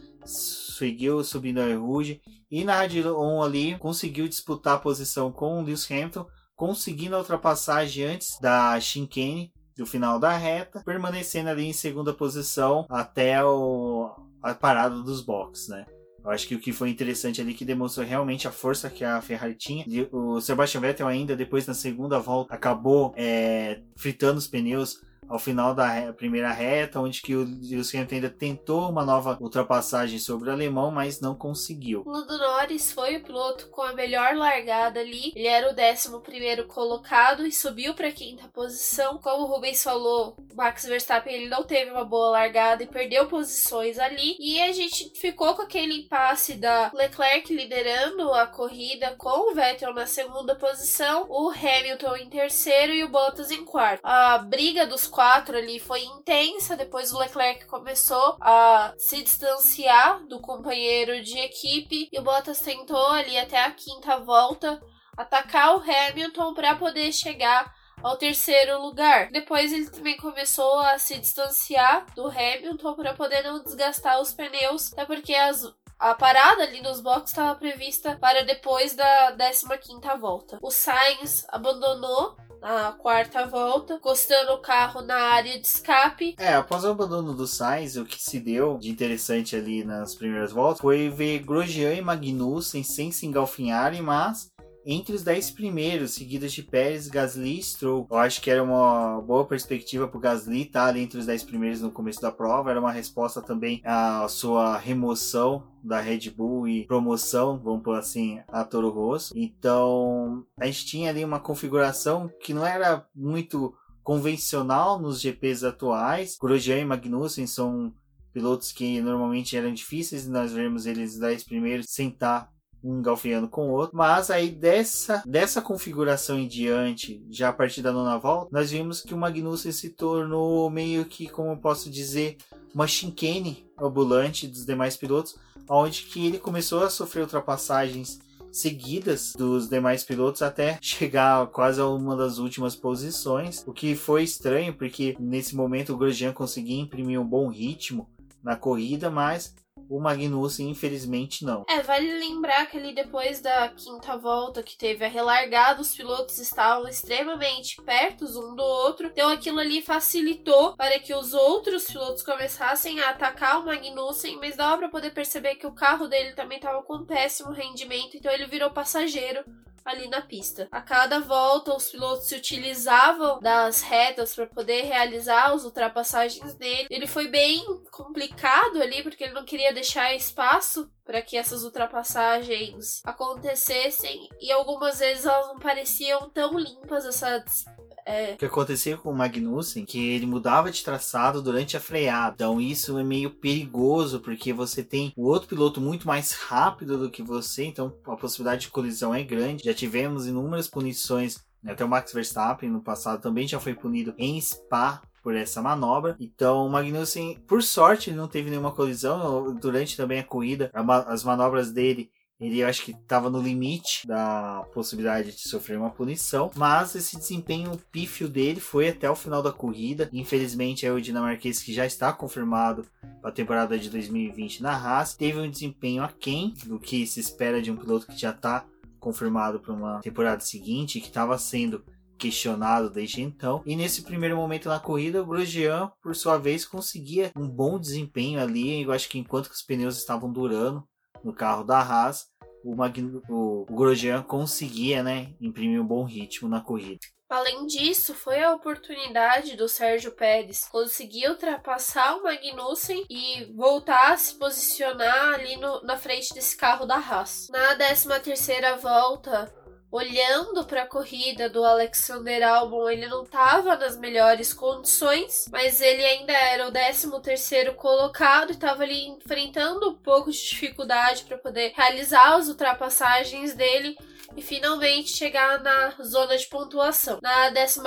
[0.75, 5.63] seguiu subindo a Rouge e na Rádio 1 ali conseguiu disputar a posição com o
[5.63, 11.73] Lewis Hamilton, conseguindo a ultrapassagem antes da chicane do final da reta, permanecendo ali em
[11.73, 14.09] segunda posição até o,
[14.41, 15.85] a parada dos boxes, né?
[16.23, 19.21] Eu acho que o que foi interessante ali que demonstrou realmente a força que a
[19.21, 19.85] Ferrari tinha.
[20.11, 25.73] O Sebastian Vettel ainda depois na segunda volta acabou é, fritando os pneus ao final
[25.73, 30.51] da primeira reta, onde que o Lewis Hamilton ainda tentou uma nova ultrapassagem sobre o
[30.51, 32.03] alemão, mas não conseguiu.
[32.05, 35.31] Lando Norris foi o piloto com a melhor largada ali.
[35.35, 39.17] Ele era o 11 primeiro colocado e subiu para a quinta posição.
[39.17, 43.99] Como o Rubens falou, Max Verstappen ele não teve uma boa largada e perdeu posições
[43.99, 44.35] ali.
[44.39, 49.93] E a gente ficou com aquele impasse da Leclerc liderando a corrida com o Vettel
[49.93, 54.01] na segunda posição, o Hamilton em terceiro e o Bottas em quarto.
[54.03, 56.75] A briga dos quatro ali foi intensa.
[56.75, 63.07] Depois o Leclerc começou a se distanciar do companheiro de equipe e o Bottas tentou
[63.07, 64.81] ali até a quinta volta
[65.15, 67.73] atacar o Hamilton para poder chegar
[68.03, 69.31] ao terceiro lugar.
[69.31, 74.91] Depois ele também começou a se distanciar do Hamilton para poder não desgastar os pneus,
[74.91, 75.63] até porque as,
[75.97, 80.59] a parada ali nos boxes estava prevista para depois da 15 volta.
[80.61, 86.35] O Sainz abandonou a quarta volta, encostando o carro na área de escape.
[86.39, 90.51] É, após o abandono do Sainz, o que se deu de interessante ali nas primeiras
[90.51, 94.51] voltas foi ver Grosjean e Magnussen sem se engalfinharem, mas
[94.85, 98.07] entre os 10 primeiros, seguidos de Pérez, Gasly e Stroll.
[98.09, 101.25] Eu acho que era uma boa perspectiva para o Gasly estar tá ali entre os
[101.25, 102.69] 10 primeiros no começo da prova.
[102.69, 108.39] Era uma resposta também à sua remoção da Red Bull e promoção, vamos por assim,
[108.47, 109.33] a Toro Rosso.
[109.35, 116.37] Então, a gente tinha ali uma configuração que não era muito convencional nos GPs atuais.
[116.39, 117.91] Grosjean e Magnussen são
[118.31, 122.51] pilotos que normalmente eram difíceis, nós vemos eles 10 primeiros sentar
[122.85, 123.95] um com o outro.
[123.95, 129.01] Mas aí dessa, dessa configuração em diante, já a partir da nona volta, nós vimos
[129.01, 132.37] que o Magnussen se tornou meio que, como eu posso dizer,
[132.73, 135.35] uma chicane ambulante dos demais pilotos,
[135.69, 138.19] onde que ele começou a sofrer ultrapassagens
[138.51, 144.23] seguidas dos demais pilotos até chegar quase a uma das últimas posições, o que foi
[144.23, 148.07] estranho porque nesse momento o Grosjean conseguia imprimir um bom ritmo
[148.41, 149.53] na corrida, mas
[149.89, 151.65] o Magnussen, infelizmente, não.
[151.69, 156.39] É, vale lembrar que ali depois da quinta volta que teve a relargada, os pilotos
[156.39, 159.07] estavam extremamente perto um do outro.
[159.07, 164.55] Então aquilo ali facilitou para que os outros pilotos começassem a atacar o Magnussen, mas
[164.55, 168.47] dava para poder perceber que o carro dele também estava com péssimo rendimento, então ele
[168.47, 169.43] virou passageiro
[169.85, 170.67] ali na pista.
[170.71, 176.87] A cada volta, os pilotos se utilizavam das retas para poder realizar as ultrapassagens dele.
[176.89, 183.01] Ele foi bem complicado ali, porque ele não queria deixar espaço para que essas ultrapassagens
[183.05, 187.65] acontecessem e algumas vezes elas não pareciam tão limpas essas
[188.05, 188.33] é.
[188.33, 192.35] O que acontecia com o Magnussen, que ele mudava de traçado durante a freada.
[192.35, 197.09] Então isso é meio perigoso, porque você tem o outro piloto muito mais rápido do
[197.09, 199.63] que você, então a possibilidade de colisão é grande.
[199.63, 201.71] Já tivemos inúmeras punições né?
[201.71, 206.15] até o Max Verstappen no passado também já foi punido em Spa por essa manobra.
[206.19, 210.69] Então, o Magnussen, por sorte, ele não teve nenhuma colisão durante também a corrida.
[211.07, 216.51] As manobras dele Ele acho que estava no limite da possibilidade de sofrer uma punição,
[216.55, 220.09] mas esse desempenho pífio dele foi até o final da corrida.
[220.11, 222.85] Infelizmente, é o dinamarquês que já está confirmado
[223.21, 227.61] para a temporada de 2020 na Haas, teve um desempenho aquém do que se espera
[227.61, 228.65] de um piloto que já está
[228.99, 231.83] confirmado para uma temporada seguinte, que estava sendo
[232.17, 233.61] questionado desde então.
[233.65, 238.39] E nesse primeiro momento na corrida, o Grosjean, por sua vez, conseguia um bom desempenho
[238.39, 238.81] ali.
[238.81, 240.83] Eu acho que enquanto que os pneus estavam durando
[241.25, 242.27] no carro da Haas,
[242.63, 246.99] o, Magno, o, Grosjean conseguia né, imprimir um bom ritmo na corrida.
[247.27, 254.17] Além disso, foi a oportunidade do Sérgio Pérez conseguir ultrapassar o Magnussen e voltar a
[254.17, 257.47] se posicionar ali no, na frente desse carro da Haas.
[257.49, 259.51] Na 13 terceira volta,
[259.91, 266.03] olhando para a corrida do Alexander Albon, ele não estava nas melhores condições, mas ele
[266.03, 271.73] ainda era o 13º colocado e estava ali enfrentando um pouco de dificuldade para poder
[271.75, 273.97] realizar as ultrapassagens dele
[274.35, 277.19] e finalmente chegar na zona de pontuação.
[277.21, 277.81] Na 14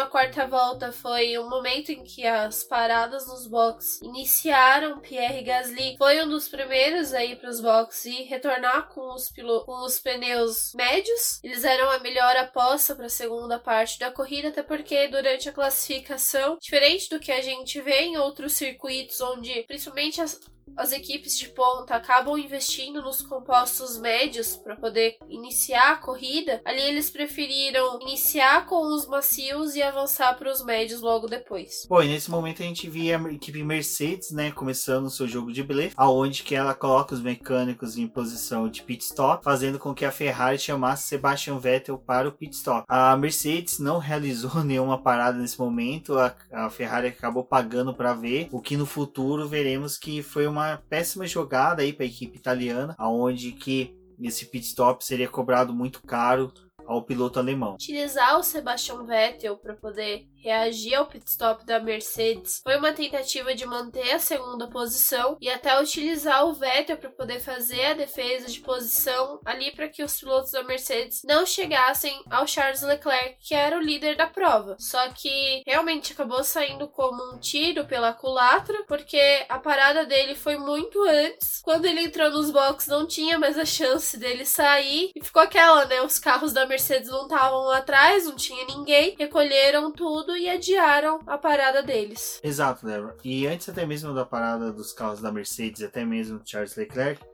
[0.48, 5.00] volta foi um momento em que as paradas nos boxes iniciaram.
[5.00, 9.30] Pierre Gasly foi um dos primeiros aí para os boxes e retornar com os,
[9.64, 11.40] com os pneus médios.
[11.42, 15.52] Eles eram a melhor aposta para a segunda parte da corrida, até porque durante a
[15.52, 20.38] classificação, diferente do que a gente vê em outros circuitos, onde principalmente as
[20.76, 26.80] as equipes de ponta acabam investindo nos compostos médios para poder iniciar a corrida, ali
[26.80, 31.86] eles preferiram iniciar com os macios e avançar para os médios logo depois.
[31.88, 35.52] Bom, e nesse momento a gente via a equipe Mercedes, né, começando o seu jogo
[35.52, 39.94] de blefe, aonde que ela coloca os mecânicos em posição de pit stop, fazendo com
[39.94, 42.84] que a Ferrari chamasse Sebastian Vettel para o pit stop.
[42.88, 48.48] A Mercedes não realizou nenhuma parada nesse momento, a, a Ferrari acabou pagando para ver,
[48.52, 52.36] o que no futuro veremos que foi uma uma péssima jogada aí para a equipe
[52.36, 56.52] italiana, aonde que esse pit stop seria cobrado muito caro
[56.86, 57.74] ao piloto alemão.
[57.74, 63.54] Utilizar o Sebastian Vettel para poder reagir ao pit stop da Mercedes foi uma tentativa
[63.54, 68.48] de manter a segunda posição e até utilizar o Vettel para poder fazer a defesa
[68.48, 73.54] de posição ali para que os pilotos da Mercedes não chegassem ao Charles Leclerc, que
[73.54, 74.76] era o líder da prova.
[74.78, 80.56] Só que realmente acabou saindo como um tiro pela culatra, porque a parada dele foi
[80.56, 81.60] muito antes.
[81.62, 85.84] Quando ele entrou nos boxes, não tinha mais a chance dele sair e ficou aquela,
[85.84, 86.02] né?
[86.02, 91.38] Os carros da Mercedes não estavam atrás, não tinha ninguém, recolheram tudo e adiaram a
[91.38, 92.40] parada deles.
[92.42, 93.16] Exato, Débora.
[93.24, 97.24] E antes até mesmo da parada dos carros da Mercedes, até mesmo Charles Leclerc,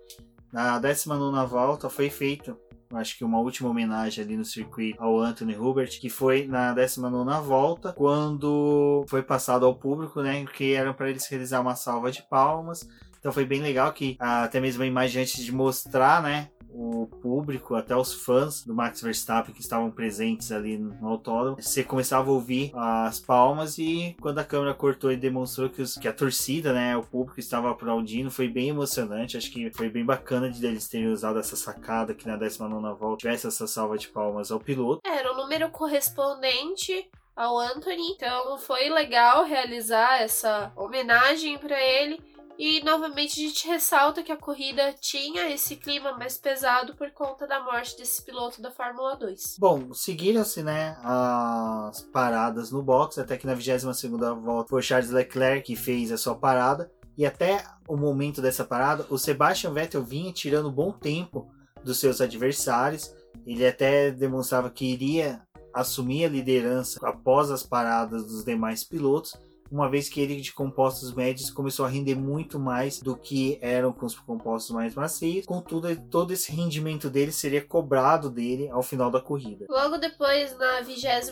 [0.53, 2.57] na 19 volta foi feito
[2.97, 7.47] acho que uma última homenagem ali no circuito ao Anthony Hubert, que foi na 19
[7.47, 12.23] volta, quando foi passado ao público, né, que era para eles realizar uma salva de
[12.29, 12.89] palmas.
[13.19, 17.75] Então foi bem legal que até mesmo a imagem antes de mostrar, né, o público,
[17.75, 22.33] até os fãs do Max Verstappen que estavam presentes ali no autódromo, você começava a
[22.33, 26.73] ouvir as palmas e quando a câmera cortou e demonstrou que, os, que a torcida,
[26.73, 29.37] né, o público estava aplaudindo, foi bem emocionante.
[29.37, 33.19] Acho que foi bem bacana de eles terem usado essa sacada que na 19 volta
[33.19, 35.01] tivesse essa salva de palmas ao piloto.
[35.05, 42.21] Era o número correspondente ao Anthony, então foi legal realizar essa homenagem para ele.
[42.59, 47.47] E novamente a gente ressalta que a corrida tinha esse clima mais pesado por conta
[47.47, 49.57] da morte desse piloto da Fórmula 2.
[49.59, 54.03] Bom, seguiram-se né, as paradas no box, até que na 22
[54.41, 56.91] volta foi Charles Leclerc que fez a sua parada.
[57.17, 61.49] E até o momento dessa parada, o Sebastian Vettel vinha tirando bom tempo
[61.83, 63.15] dos seus adversários.
[63.47, 69.37] Ele até demonstrava que iria assumir a liderança após as paradas dos demais pilotos
[69.71, 73.93] uma vez que ele de compostos médios começou a render muito mais do que eram
[73.93, 75.47] com os compostos mais macios.
[75.47, 79.67] Contudo, todo esse rendimento dele seria cobrado dele ao final da corrida.
[79.69, 81.31] Logo depois, na 23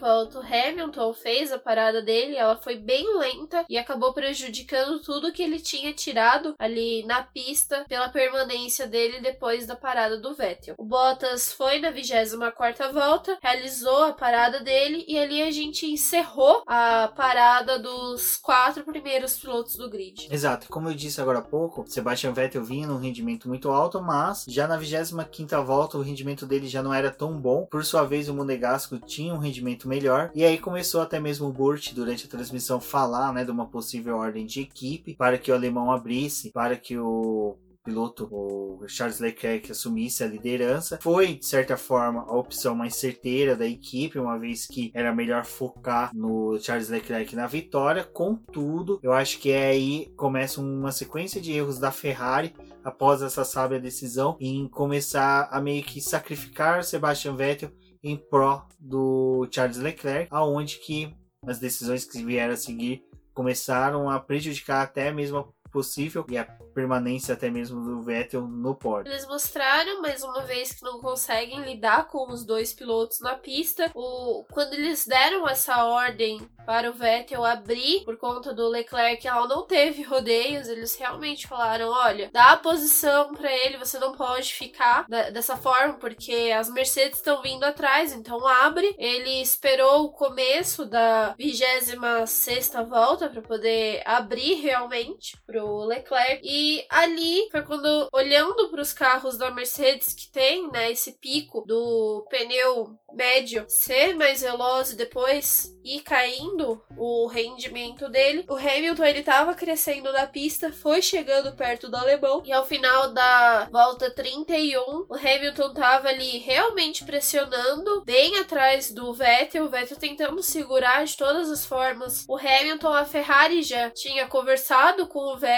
[0.00, 5.32] volta, o Hamilton fez a parada dele, ela foi bem lenta e acabou prejudicando tudo
[5.32, 10.74] que ele tinha tirado ali na pista pela permanência dele depois da parada do Vettel.
[10.78, 16.62] O Bottas foi na 24 volta, realizou a parada dele e ali a gente encerrou
[16.66, 17.49] a parada
[17.82, 20.28] dos quatro primeiros pilotos do grid.
[20.30, 24.44] Exato, como eu disse agora há pouco, Sebastian Vettel vinha num rendimento muito alto, mas
[24.48, 27.66] já na 25 volta o rendimento dele já não era tão bom.
[27.66, 31.52] Por sua vez, o Monegasco tinha um rendimento melhor, e aí começou até mesmo o
[31.52, 35.54] Burt durante a transmissão falar né, de uma possível ordem de equipe para que o
[35.54, 40.98] alemão abrisse, para que o piloto, o Charles Leclerc, assumisse a liderança.
[41.02, 45.44] Foi, de certa forma, a opção mais certeira da equipe, uma vez que era melhor
[45.44, 48.04] focar no Charles Leclerc na vitória.
[48.04, 52.54] Contudo, eu acho que é aí começa uma sequência de erros da Ferrari
[52.84, 57.70] após essa sábia decisão em começar a meio que sacrificar Sebastian Vettel
[58.02, 61.14] em pró do Charles Leclerc, aonde que
[61.46, 63.02] as decisões que vieram a seguir
[63.32, 66.44] começaram a prejudicar até mesmo a possível e a
[66.74, 69.12] permanência até mesmo do Vettel no pódio.
[69.12, 73.90] Eles mostraram mais uma vez que não conseguem lidar com os dois pilotos na pista.
[73.94, 79.48] O quando eles deram essa ordem para o Vettel abrir por conta do Leclerc, ela
[79.48, 84.52] não teve rodeios, eles realmente falaram, olha, dá a posição para ele, você não pode
[84.54, 88.94] ficar dessa forma porque as Mercedes estão vindo atrás, então abre.
[88.98, 96.40] Ele esperou o começo da 26 volta para poder abrir realmente pro pro Leclerc.
[96.42, 101.62] E ali foi quando, olhando para os carros da Mercedes que tem, né, esse pico
[101.66, 109.04] do pneu médio ser mais veloz e depois ir caindo o rendimento dele, o Hamilton
[109.04, 114.10] ele tava crescendo na pista, foi chegando perto do alemão e ao final da volta
[114.10, 121.04] 31, o Hamilton tava ali realmente pressionando bem atrás do Vettel, o Vettel tentando segurar
[121.04, 122.24] de todas as formas.
[122.28, 125.49] O Hamilton, a Ferrari já tinha conversado com o Vettel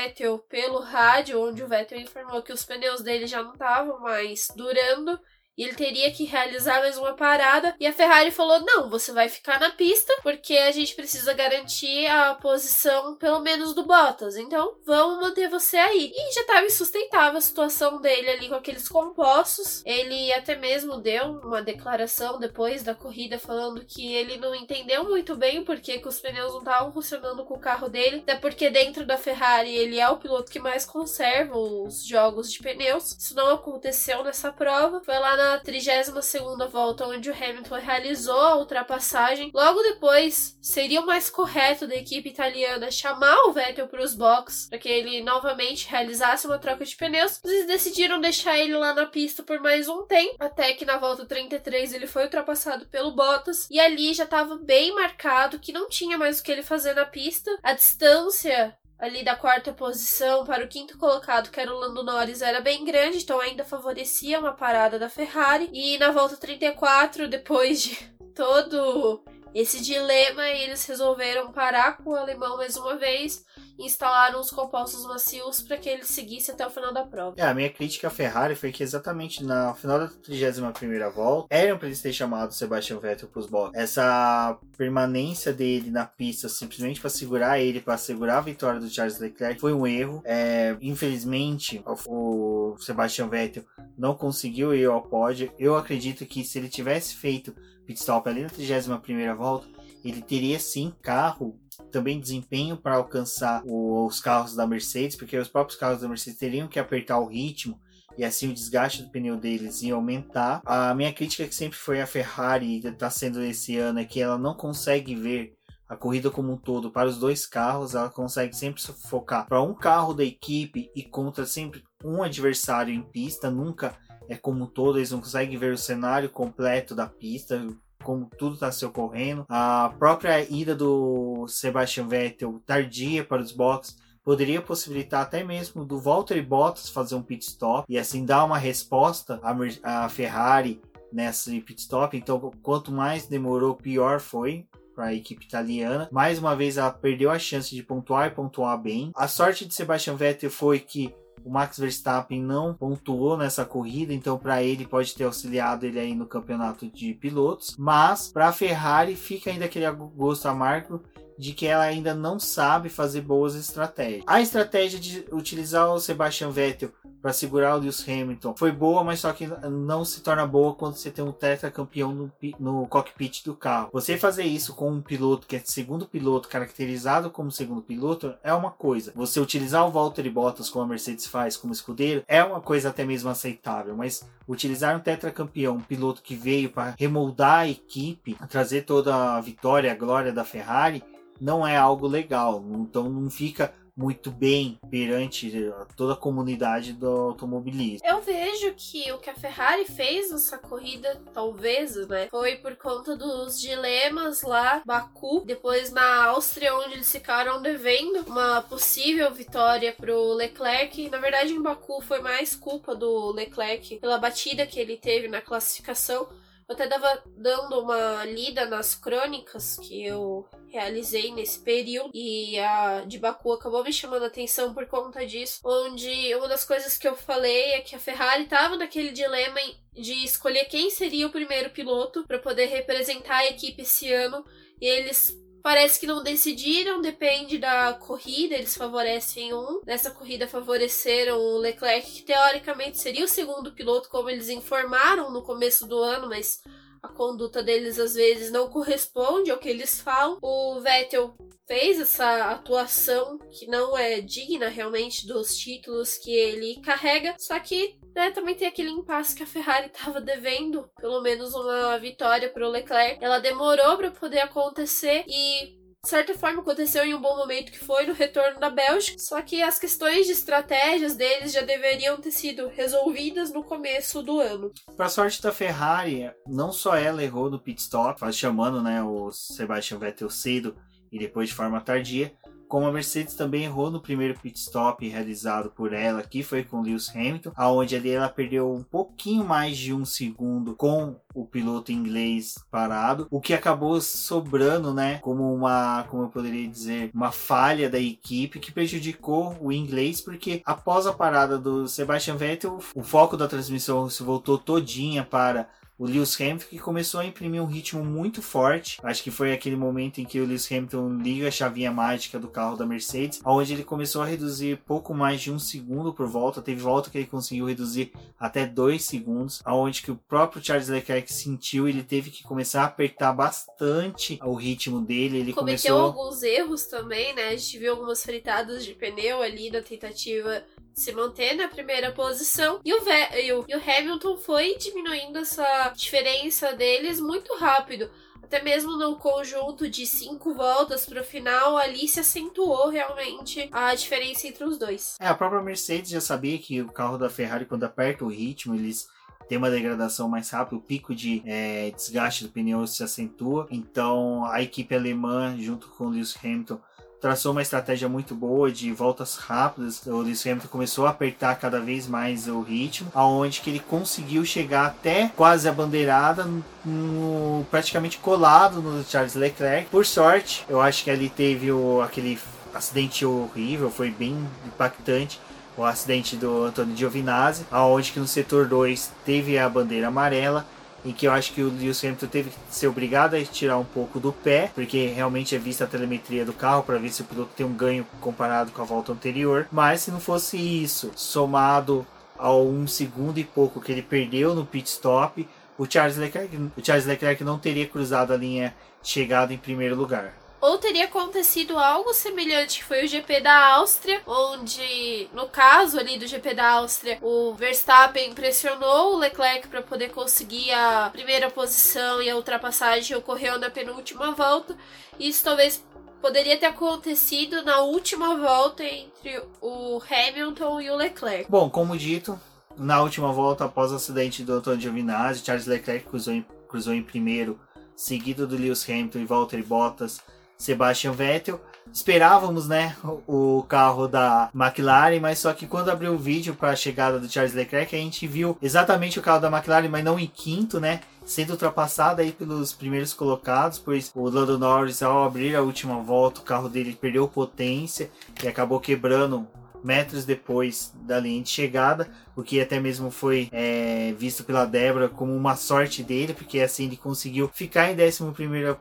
[0.48, 5.18] pelo rádio, onde o Vettel informou que os pneus dele já não estavam mais durando
[5.56, 7.74] e ele teria que realizar mais uma parada.
[7.78, 12.06] E a Ferrari falou: não, você vai ficar na pista, porque a gente precisa garantir
[12.06, 14.36] a posição, pelo menos, do Bottas.
[14.36, 16.12] Então, vamos manter você aí.
[16.14, 19.82] E já estava insustentável a situação dele ali com aqueles compostos.
[19.84, 25.36] Ele até mesmo deu uma declaração depois da corrida falando que ele não entendeu muito
[25.36, 28.18] bem o porquê que os pneus não estavam funcionando com o carro dele.
[28.18, 32.58] Até porque dentro da Ferrari ele é o piloto que mais conserva os jogos de
[32.60, 33.12] pneus.
[33.12, 35.02] Isso não aconteceu nessa prova.
[35.04, 39.50] Foi lá na 32ª volta, onde o Hamilton realizou a ultrapassagem.
[39.54, 44.68] Logo depois, seria o mais correto da equipe italiana chamar o Vettel para os boxes,
[44.68, 47.40] para que ele novamente realizasse uma troca de pneus.
[47.44, 51.26] Eles decidiram deixar ele lá na pista por mais um tempo, até que na volta
[51.26, 56.18] 33 ele foi ultrapassado pelo Bottas, e ali já estava bem marcado que não tinha
[56.18, 57.50] mais o que ele fazer na pista.
[57.62, 62.40] A distância ali da quarta posição para o quinto colocado, que era o Lando Norris,
[62.40, 65.68] era bem grande, então ainda favorecia uma parada da Ferrari.
[65.72, 67.96] E na volta 34, depois de
[68.32, 69.24] todo
[69.54, 73.44] esse dilema, eles resolveram parar com o alemão mais uma vez
[73.78, 77.34] instalaram os compostos macios para que ele seguisse até o final da prova.
[77.36, 80.72] É, a minha crítica à Ferrari foi que exatamente na final da 31
[81.10, 83.80] volta, eram para eles terem chamado Sebastian Vettel para os boxes.
[83.80, 89.18] Essa permanência dele na pista simplesmente para segurar ele, para segurar a vitória do Charles
[89.18, 90.22] Leclerc, foi um erro.
[90.24, 93.64] É, infelizmente, o Sebastian Vettel
[93.96, 95.52] não conseguiu ir ao pódio.
[95.58, 97.54] Eu acredito que se ele tivesse feito
[97.86, 99.66] pit stop ali na 31 volta,
[100.04, 101.58] ele teria sim carro
[101.90, 106.68] também desempenho para alcançar os carros da Mercedes, porque os próprios carros da Mercedes teriam
[106.68, 107.80] que apertar o ritmo
[108.16, 110.60] e assim o desgaste do pneu deles ia aumentar.
[110.64, 114.38] A minha crítica que sempre foi a Ferrari está sendo esse ano é que ela
[114.38, 115.54] não consegue ver
[115.88, 119.74] a corrida como um todo para os dois carros, ela consegue sempre focar para um
[119.74, 123.94] carro da equipe e contra sempre um adversário em pista, nunca
[124.28, 127.66] é como um todo, eles não conseguem ver o cenário completo da pista,
[128.02, 129.44] como tudo está se ocorrendo.
[129.48, 135.98] A própria ida do Sebastian Vettel tardia para os boxes poderia possibilitar até mesmo do
[135.98, 139.40] Valtteri Bottas fazer um pit stop e assim dar uma resposta
[139.82, 140.80] à, Ferrari
[141.12, 142.16] nesse pit stop.
[142.16, 146.08] Então, quanto mais demorou, pior foi para a equipe italiana.
[146.12, 149.10] Mais uma vez, ela perdeu a chance de pontuar e pontuar bem.
[149.14, 151.14] A sorte de Sebastian Vettel foi que
[151.44, 156.14] o Max Verstappen não pontuou nessa corrida, então para ele pode ter auxiliado ele aí
[156.14, 157.74] no campeonato de pilotos.
[157.78, 161.02] Mas para a Ferrari fica ainda aquele gosto amargo
[161.38, 164.24] de que ela ainda não sabe fazer boas estratégias.
[164.26, 166.90] A estratégia de utilizar o Sebastian Vettel
[167.22, 170.96] para segurar o Lewis Hamilton foi boa, mas só que não se torna boa quando
[170.96, 173.90] você tem um tetracampeão no, no cockpit do carro.
[173.92, 178.52] Você fazer isso com um piloto que é segundo piloto, caracterizado como segundo piloto, é
[178.52, 179.12] uma coisa.
[179.14, 183.04] Você utilizar o Valtteri Bottas como a Mercedes faz como escudeiro é uma coisa até
[183.04, 188.82] mesmo aceitável, mas utilizar um tetracampeão, um piloto que veio para remoldar a equipe, trazer
[188.82, 191.04] toda a vitória, a glória da Ferrari,
[191.40, 192.64] não é algo legal.
[192.70, 195.52] Então não fica muito bem perante
[195.96, 198.06] toda a comunidade do automobilismo.
[198.06, 203.14] Eu vejo que o que a Ferrari fez nessa corrida, talvez, né, foi por conta
[203.16, 210.32] dos dilemas lá, Baku, depois na Áustria, onde eles ficaram devendo uma possível vitória pro
[210.32, 211.10] Leclerc.
[211.10, 215.42] Na verdade, em Baku foi mais culpa do Leclerc pela batida que ele teve na
[215.42, 216.26] classificação.
[216.72, 223.04] Eu até tava dando uma lida nas crônicas que eu realizei nesse período e a
[223.04, 227.06] de Baku acabou me chamando a atenção por conta disso, onde uma das coisas que
[227.06, 229.60] eu falei é que a Ferrari estava naquele dilema
[229.92, 234.42] de escolher quem seria o primeiro piloto para poder representar a equipe esse ano
[234.80, 239.80] e eles Parece que não decidiram, depende da corrida, eles favorecem um.
[239.86, 245.42] Nessa corrida favoreceram o Leclerc, que teoricamente seria o segundo piloto, como eles informaram no
[245.42, 246.60] começo do ano, mas
[247.02, 250.38] a conduta deles às vezes não corresponde ao que eles falam.
[250.42, 251.34] O Vettel
[251.66, 257.96] fez essa atuação que não é digna realmente dos títulos que ele carrega, só que
[258.14, 262.66] né, também tem aquele impasse que a Ferrari estava devendo, pelo menos uma vitória para
[262.66, 263.22] o Leclerc.
[263.22, 267.78] Ela demorou para poder acontecer e de certa forma aconteceu em um bom momento que
[267.78, 272.32] foi no retorno da Bélgica, só que as questões de estratégias deles já deveriam ter
[272.32, 274.72] sido resolvidas no começo do ano.
[274.96, 279.98] Para sorte da Ferrari, não só ela errou no pit stop, chamando né, o Sebastian
[279.98, 280.76] Vettel cedo
[281.12, 282.32] e depois de forma tardia,
[282.72, 286.80] como a Mercedes também errou no primeiro pit stop realizado por ela, que foi com
[286.80, 291.92] Lewis Hamilton, aonde ali ela perdeu um pouquinho mais de um segundo com o piloto
[291.92, 297.90] inglês parado, o que acabou sobrando, né, como uma, como eu poderia dizer, uma falha
[297.90, 303.36] da equipe que prejudicou o inglês, porque após a parada do Sebastian Vettel, o foco
[303.36, 305.68] da transmissão se voltou todinha para
[305.98, 308.98] o Lewis Hamilton que começou a imprimir um ritmo muito forte.
[309.02, 312.48] Acho que foi aquele momento em que o Lewis Hamilton liga a chavinha mágica do
[312.48, 316.62] carro da Mercedes, onde ele começou a reduzir pouco mais de um segundo por volta.
[316.62, 321.32] Teve volta que ele conseguiu reduzir até dois segundos, aonde que o próprio Charles Leclerc
[321.32, 325.38] sentiu, ele teve que começar a apertar bastante o ritmo dele.
[325.38, 326.22] Ele cometeu começou...
[326.22, 327.48] alguns erros também, né?
[327.48, 330.64] A gente viu algumas fritadas de pneu ali na tentativa
[330.94, 332.80] se manter na primeira posição.
[332.84, 338.10] E o, e o, e o Hamilton foi diminuindo essa diferença deles muito rápido.
[338.42, 343.94] Até mesmo no conjunto de cinco voltas para o final, ali se acentuou realmente a
[343.94, 345.16] diferença entre os dois.
[345.18, 348.74] É, a própria Mercedes já sabia que o carro da Ferrari, quando aperta o ritmo,
[348.74, 349.08] eles
[349.48, 353.66] tem uma degradação mais rápida, o pico de é, desgaste do pneu se acentua.
[353.70, 356.80] Então a equipe alemã, junto com o Lewis Hamilton,
[357.22, 360.04] traçou uma estratégia muito boa de voltas rápidas.
[360.04, 364.44] O Lewis Hamilton começou a apertar cada vez mais o ritmo, aonde que ele conseguiu
[364.44, 366.44] chegar até quase a bandeirada,
[366.84, 369.88] no, praticamente colado no Charles Leclerc.
[369.88, 372.36] Por sorte, eu acho que ali teve o, aquele
[372.74, 375.40] acidente horrível, foi bem impactante
[375.76, 380.66] o acidente do Antônio Giovinazzi, aonde que no setor 2 teve a bandeira amarela
[381.04, 383.84] em que eu acho que o Lewis Hamilton teve que ser obrigado a tirar um
[383.84, 387.24] pouco do pé, porque realmente é vista a telemetria do carro para ver se o
[387.24, 389.66] piloto tem um ganho comparado com a volta anterior.
[389.70, 392.06] Mas se não fosse isso, somado
[392.38, 395.46] ao um segundo e pouco que ele perdeu no pit stop,
[395.76, 399.96] o Charles Leclerc, o Charles Leclerc não teria cruzado a linha de chegada em primeiro
[399.96, 405.98] lugar ou teria acontecido algo semelhante que foi o GP da Áustria, onde no caso
[405.98, 411.50] ali do GP da Áustria, o Verstappen pressionou o Leclerc para poder conseguir a primeira
[411.50, 414.76] posição e a ultrapassagem ocorreu na penúltima volta.
[415.18, 415.84] Isso talvez
[416.20, 421.50] poderia ter acontecido na última volta entre o Hamilton e o Leclerc.
[421.50, 422.40] Bom, como dito,
[422.76, 427.02] na última volta após o acidente do Antonio Giovinazzi, Charles Leclerc cruzou em, cruzou em
[427.02, 427.58] primeiro,
[427.96, 430.20] seguido do Lewis Hamilton e Valtteri Bottas
[430.62, 431.60] Sebastian Vettel.
[431.92, 432.96] Esperávamos, né,
[433.26, 437.28] o carro da McLaren, mas só que quando abriu o vídeo para a chegada do
[437.28, 441.00] Charles Leclerc, a gente viu exatamente o carro da McLaren, mas não em quinto, né,
[441.26, 446.40] sendo ultrapassado aí pelos primeiros colocados, pois o Lando Norris ao abrir a última volta,
[446.40, 448.10] o carro dele perdeu potência
[448.42, 449.46] e acabou quebrando
[449.82, 455.08] metros depois da linha de chegada, o que até mesmo foi é, visto pela Débora
[455.08, 458.22] como uma sorte dele, porque assim ele conseguiu ficar em 11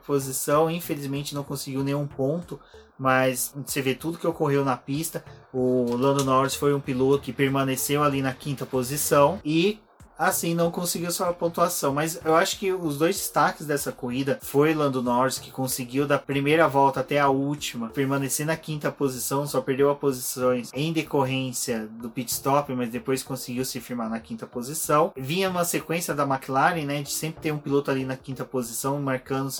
[0.06, 2.60] posição, infelizmente não conseguiu nenhum ponto,
[2.97, 5.24] mas você vê tudo que ocorreu na pista.
[5.52, 9.80] O Lando Norris foi um piloto que permaneceu ali na quinta posição e
[10.22, 11.93] assim não conseguiu sua pontuação.
[11.93, 16.19] Mas eu acho que os dois destaques dessa corrida foi Lando Norris, que conseguiu da
[16.19, 21.88] primeira volta até a última permanecer na quinta posição, só perdeu a posições em decorrência
[21.99, 25.11] do pit stop, mas depois conseguiu se firmar na quinta posição.
[25.17, 29.01] Vinha uma sequência da McLaren, né, de sempre ter um piloto ali na quinta posição,
[29.01, 29.51] marcando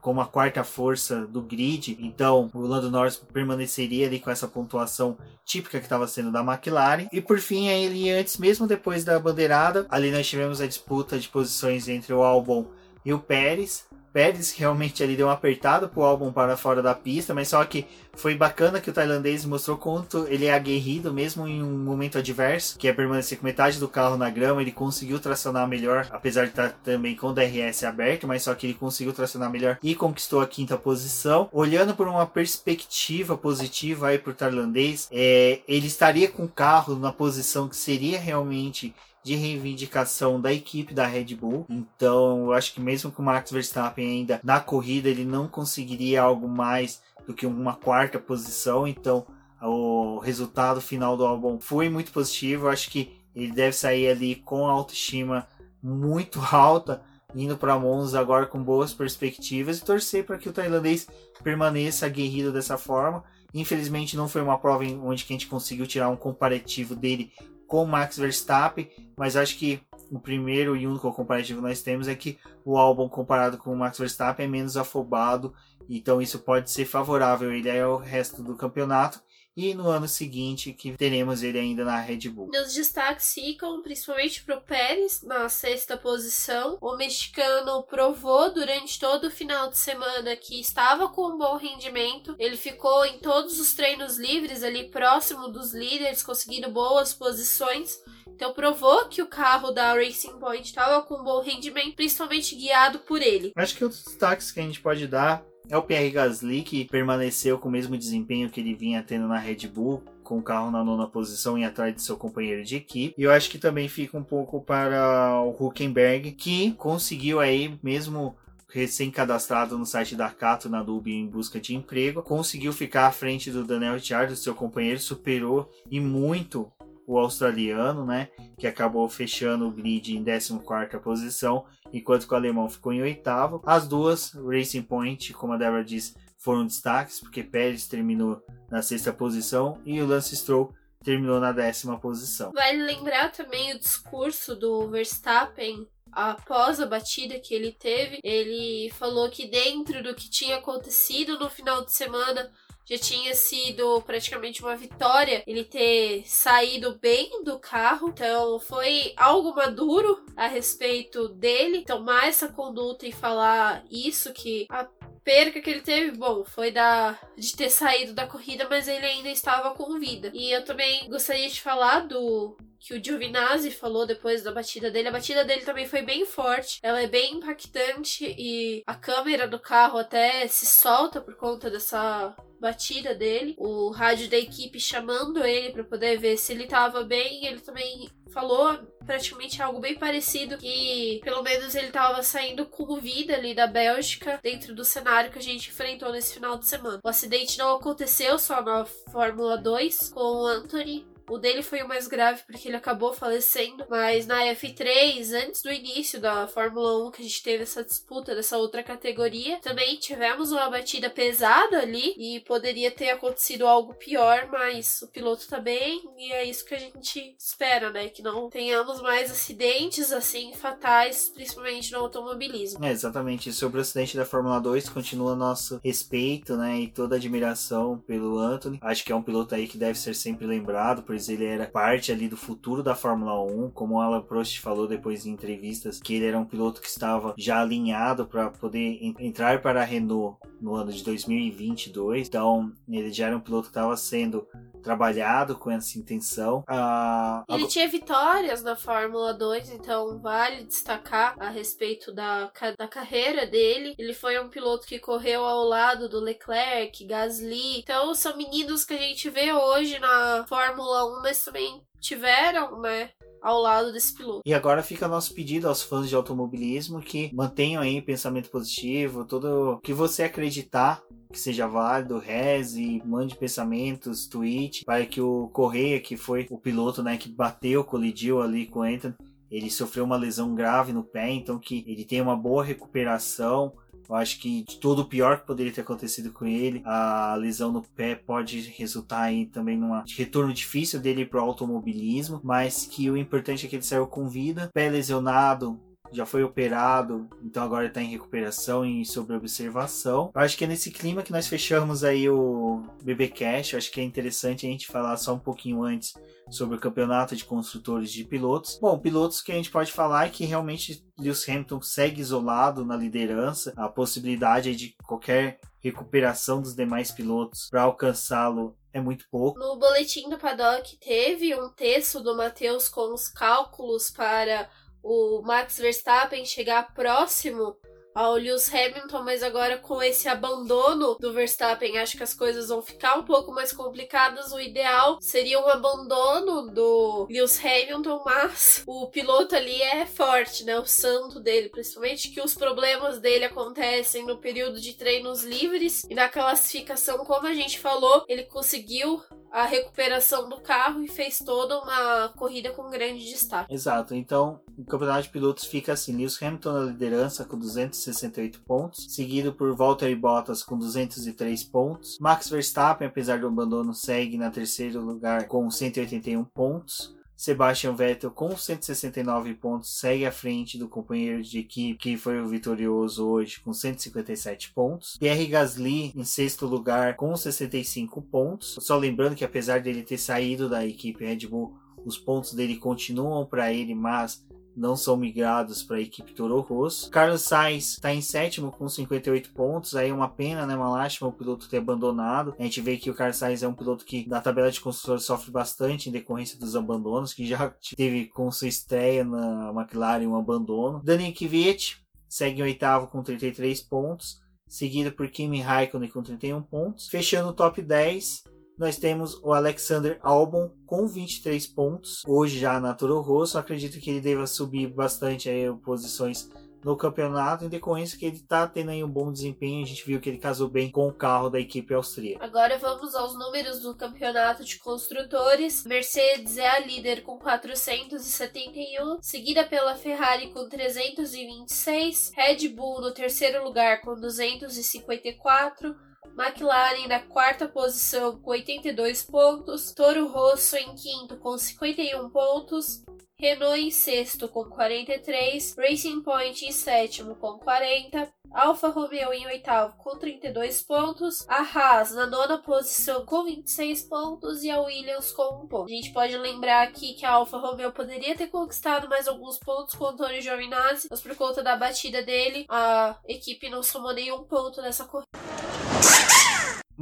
[0.00, 5.16] como a quarta força do grid, então o Lando Norris permaneceria ali com essa pontuação
[5.44, 7.06] típica que estava sendo da McLaren.
[7.12, 11.28] E por fim, ele antes, mesmo depois da bandeirada, ali nós tivemos a disputa de
[11.28, 12.66] posições entre o Albon
[13.04, 13.86] e o Pérez.
[14.12, 17.86] Pérez realmente ali deu uma apertada pro álbum para fora da pista, mas só que
[18.14, 22.78] foi bacana que o tailandês mostrou quanto ele é aguerrido, mesmo em um momento adverso,
[22.78, 26.50] que é permanecer com metade do carro na grama, ele conseguiu tracionar melhor, apesar de
[26.50, 30.40] estar também com o DRS aberto, mas só que ele conseguiu tracionar melhor e conquistou
[30.40, 31.48] a quinta posição.
[31.50, 37.12] Olhando por uma perspectiva positiva aí pro tailandês, é, ele estaria com o carro na
[37.12, 38.94] posição que seria realmente
[39.24, 41.64] de reivindicação da equipe da Red Bull.
[41.68, 46.22] Então, eu acho que mesmo com o Max Verstappen ainda na corrida, ele não conseguiria
[46.22, 48.86] algo mais do que uma quarta posição.
[48.86, 49.24] Então,
[49.60, 52.66] o resultado final do álbum foi muito positivo.
[52.66, 55.46] Eu acho que ele deve sair ali com a autoestima
[55.82, 57.02] muito alta,
[57.34, 61.06] indo para Monza agora com boas perspectivas e torcer para que o tailandês
[61.42, 63.22] permaneça aguerrido dessa forma.
[63.54, 67.32] Infelizmente não foi uma prova onde a gente conseguiu tirar um comparativo dele
[67.72, 72.14] com Max Verstappen, mas acho que o primeiro e único comparativo que nós temos é
[72.14, 75.54] que o álbum comparado com o Max Verstappen é menos afobado,
[75.88, 79.22] então isso pode ser favorável ele ao resto do campeonato.
[79.54, 82.48] E no ano seguinte que teremos ele ainda na Red Bull.
[82.48, 86.78] Meus destaques ficam principalmente para o Pérez na sexta posição.
[86.80, 92.34] O mexicano provou durante todo o final de semana que estava com um bom rendimento.
[92.38, 98.00] Ele ficou em todos os treinos livres ali próximo dos líderes, conseguindo boas posições.
[98.26, 103.00] Então provou que o carro da Racing Point estava com um bom rendimento, principalmente guiado
[103.00, 103.52] por ele.
[103.54, 107.58] Acho que outros destaques que a gente pode dar é o Pierre Gasly, que permaneceu
[107.58, 110.84] com o mesmo desempenho que ele vinha tendo na Red Bull, com o carro na
[110.84, 113.14] nona posição e atrás de seu companheiro de equipe.
[113.16, 118.36] E eu acho que também fica um pouco para o Huckenberg, que conseguiu aí, mesmo
[118.72, 123.50] recém-cadastrado no site da Cato na Dub em busca de emprego, conseguiu ficar à frente
[123.50, 126.72] do Daniel Ricciardo, seu companheiro, superou e muito
[127.06, 128.28] o australiano, né,
[128.58, 133.62] que acabou fechando o grid em 14ª posição, enquanto que o alemão ficou em oitavo.
[133.66, 139.12] As duas, Racing Point, como a Débora disse, foram destaques, porque Pérez terminou na sexta
[139.12, 140.74] posição e o Lance Stroll
[141.04, 142.52] terminou na décima posição.
[142.52, 148.20] Vale lembrar também o discurso do Verstappen após a batida que ele teve.
[148.22, 152.50] Ele falou que dentro do que tinha acontecido no final de semana,
[152.84, 158.08] já tinha sido praticamente uma vitória ele ter saído bem do carro.
[158.08, 164.86] Então foi algo maduro a respeito dele tomar essa conduta e falar isso que a
[165.24, 169.28] perca que ele teve, bom, foi da de ter saído da corrida, mas ele ainda
[169.28, 170.30] estava com vida.
[170.34, 175.08] E eu também gostaria de falar do que o Giovinazzi falou depois da batida dele.
[175.08, 179.58] A batida dele também foi bem forte, ela é bem impactante e a câmera do
[179.58, 183.54] carro até se solta por conta dessa batida dele.
[183.56, 187.46] O rádio da equipe chamando ele para poder ver se ele tava bem.
[187.46, 193.34] Ele também falou praticamente algo bem parecido que pelo menos ele tava saindo com vida
[193.34, 197.00] ali da Bélgica dentro do cenário que a gente enfrentou nesse final de semana.
[197.04, 201.88] O acidente não aconteceu só na Fórmula 2 com o Anthony, o dele foi o
[201.88, 207.10] mais grave porque ele acabou falecendo, mas na F3, antes do início da Fórmula 1,
[207.10, 212.14] que a gente teve essa disputa dessa outra categoria, também tivemos uma batida pesada ali
[212.18, 216.74] e poderia ter acontecido algo pior, mas o piloto tá bem e é isso que
[216.74, 218.08] a gente espera, né?
[218.08, 222.84] Que não tenhamos mais acidentes assim fatais, principalmente no automobilismo.
[222.84, 223.50] É, exatamente.
[223.54, 226.80] Sobre o acidente da Fórmula 2, continua nosso respeito, né?
[226.80, 228.78] E toda admiração pelo Anthony.
[228.82, 232.10] Acho que é um piloto aí que deve ser sempre lembrado pois ele era parte
[232.10, 236.26] ali do futuro da Fórmula 1, como Alan Prost falou depois em entrevistas, que ele
[236.26, 240.90] era um piloto que estava já alinhado para poder entrar para a Renault no ano
[240.90, 242.26] de 2022.
[242.26, 244.44] Então, ele já era um piloto que estava sendo
[244.82, 246.64] trabalhado com essa intenção.
[246.66, 253.46] Ah, ele tinha vitórias na Fórmula 2, então vale destacar a respeito da, da carreira
[253.46, 253.94] dele.
[253.98, 257.78] Ele foi um piloto que correu ao lado do Leclerc, Gasly.
[257.78, 263.10] Então, são meninos que a gente vê hoje na Fórmula 1, mas também tiveram, né?
[263.42, 264.42] Ao lado desse piloto.
[264.46, 269.80] E agora fica nosso pedido aos fãs de automobilismo que mantenham aí pensamento positivo, tudo
[269.82, 276.14] que você acreditar que seja válido, reze, mande pensamentos, tweet, para que o Correia, que
[276.14, 279.14] foi o piloto, né, que bateu, colidiu ali com o Anthony,
[279.50, 283.72] ele sofreu uma lesão grave no pé, então que ele tenha uma boa recuperação,
[284.08, 287.72] eu acho que de todo o pior que poderia ter acontecido com ele, a lesão
[287.72, 293.10] no pé pode resultar aí também num retorno difícil dele para o automobilismo, mas que
[293.10, 295.80] o importante é que ele saiu com vida, pé lesionado,
[296.12, 300.30] já foi operado, então agora está em recuperação e sobre observação.
[300.34, 303.72] Eu acho que é nesse clima que nós fechamos aí o BB Cash.
[303.72, 306.14] Eu acho que é interessante a gente falar só um pouquinho antes
[306.50, 308.78] sobre o campeonato de construtores de pilotos.
[308.80, 312.96] Bom, pilotos que a gente pode falar é que realmente Lewis Hamilton segue isolado na
[312.96, 313.72] liderança.
[313.76, 319.58] A possibilidade de qualquer recuperação dos demais pilotos para alcançá-lo é muito pouco.
[319.58, 324.68] No boletim do Paddock teve um texto do Matheus com os cálculos para
[325.02, 327.76] o Max Verstappen chegar próximo
[328.14, 332.82] ao Lewis Hamilton, mas agora com esse abandono do Verstappen, acho que as coisas vão
[332.82, 334.52] ficar um pouco mais complicadas.
[334.52, 340.78] O ideal seria um abandono do Lewis Hamilton, mas o piloto ali é forte, né?
[340.78, 346.14] O santo dele, principalmente que os problemas dele acontecem no período de treinos livres e
[346.14, 351.78] na classificação, como a gente falou, ele conseguiu a recuperação do carro e fez toda
[351.78, 353.72] uma corrida com grande destaque.
[353.72, 354.14] Exato.
[354.14, 359.52] Então, o campeonato de pilotos fica assim: Lewis Hamilton na liderança com 268 pontos, seguido
[359.52, 362.18] por Valtteri Bottas com 203 pontos.
[362.20, 367.14] Max Verstappen, apesar do abandono, segue na terceiro lugar com 181 pontos.
[367.42, 372.46] Sebastian Vettel com 169 pontos segue à frente do companheiro de equipe que foi o
[372.46, 375.16] vitorioso hoje com 157 pontos.
[375.18, 378.78] Pierre Gasly em sexto lugar com 65 pontos.
[378.80, 383.44] Só lembrando que apesar dele ter saído da equipe Red Bull, os pontos dele continuam
[383.44, 384.44] para ele, mas
[384.76, 387.10] não são migrados para a equipe Toro Rosso.
[387.10, 391.28] Carlos Sainz está em sétimo com 58 pontos, aí é uma pena, né, uma lástima
[391.28, 392.54] o piloto ter abandonado.
[392.58, 395.24] A gente vê que o Carlos Sainz é um piloto que na tabela de construtores
[395.24, 400.36] sofre bastante em decorrência dos abandonos, que já teve com sua estreia na McLaren um
[400.36, 401.00] abandono.
[401.04, 407.08] Daniel Kvyat segue em oitavo com 33 pontos, seguido por Kimi Raikkonen com 31 pontos.
[407.08, 408.44] Fechando o top 10,
[408.78, 413.58] nós temos o Alexander Albon com 23 pontos, hoje já na Toro Rosso.
[413.58, 416.50] Acredito que ele deva subir bastante aí posições
[416.84, 419.84] no campeonato, em decorrência que ele está tendo aí um bom desempenho.
[419.84, 422.44] A gente viu que ele casou bem com o carro da equipe austríaca.
[422.44, 425.84] Agora vamos aos números do campeonato de construtores.
[425.84, 433.62] Mercedes é a líder com 471, seguida pela Ferrari com 326, Red Bull no terceiro
[433.64, 436.11] lugar com 254.
[436.38, 443.04] McLaren na quarta posição com 82 pontos, Toro Rosso em quinto com 51 pontos,
[443.38, 449.96] Renault em sexto com 43, Racing Point em sétimo com 40, Alfa Romeo em oitavo
[449.98, 455.64] com 32 pontos, a Haas na nona posição com 26 pontos e a Williams com
[455.64, 455.92] 1 ponto.
[455.92, 459.94] A gente pode lembrar aqui que a Alfa Romeo poderia ter conquistado mais alguns pontos
[459.94, 464.44] com o Antônio Giovinazzi, mas por conta da batida dele, a equipe não somou nenhum
[464.44, 465.71] ponto nessa corrida.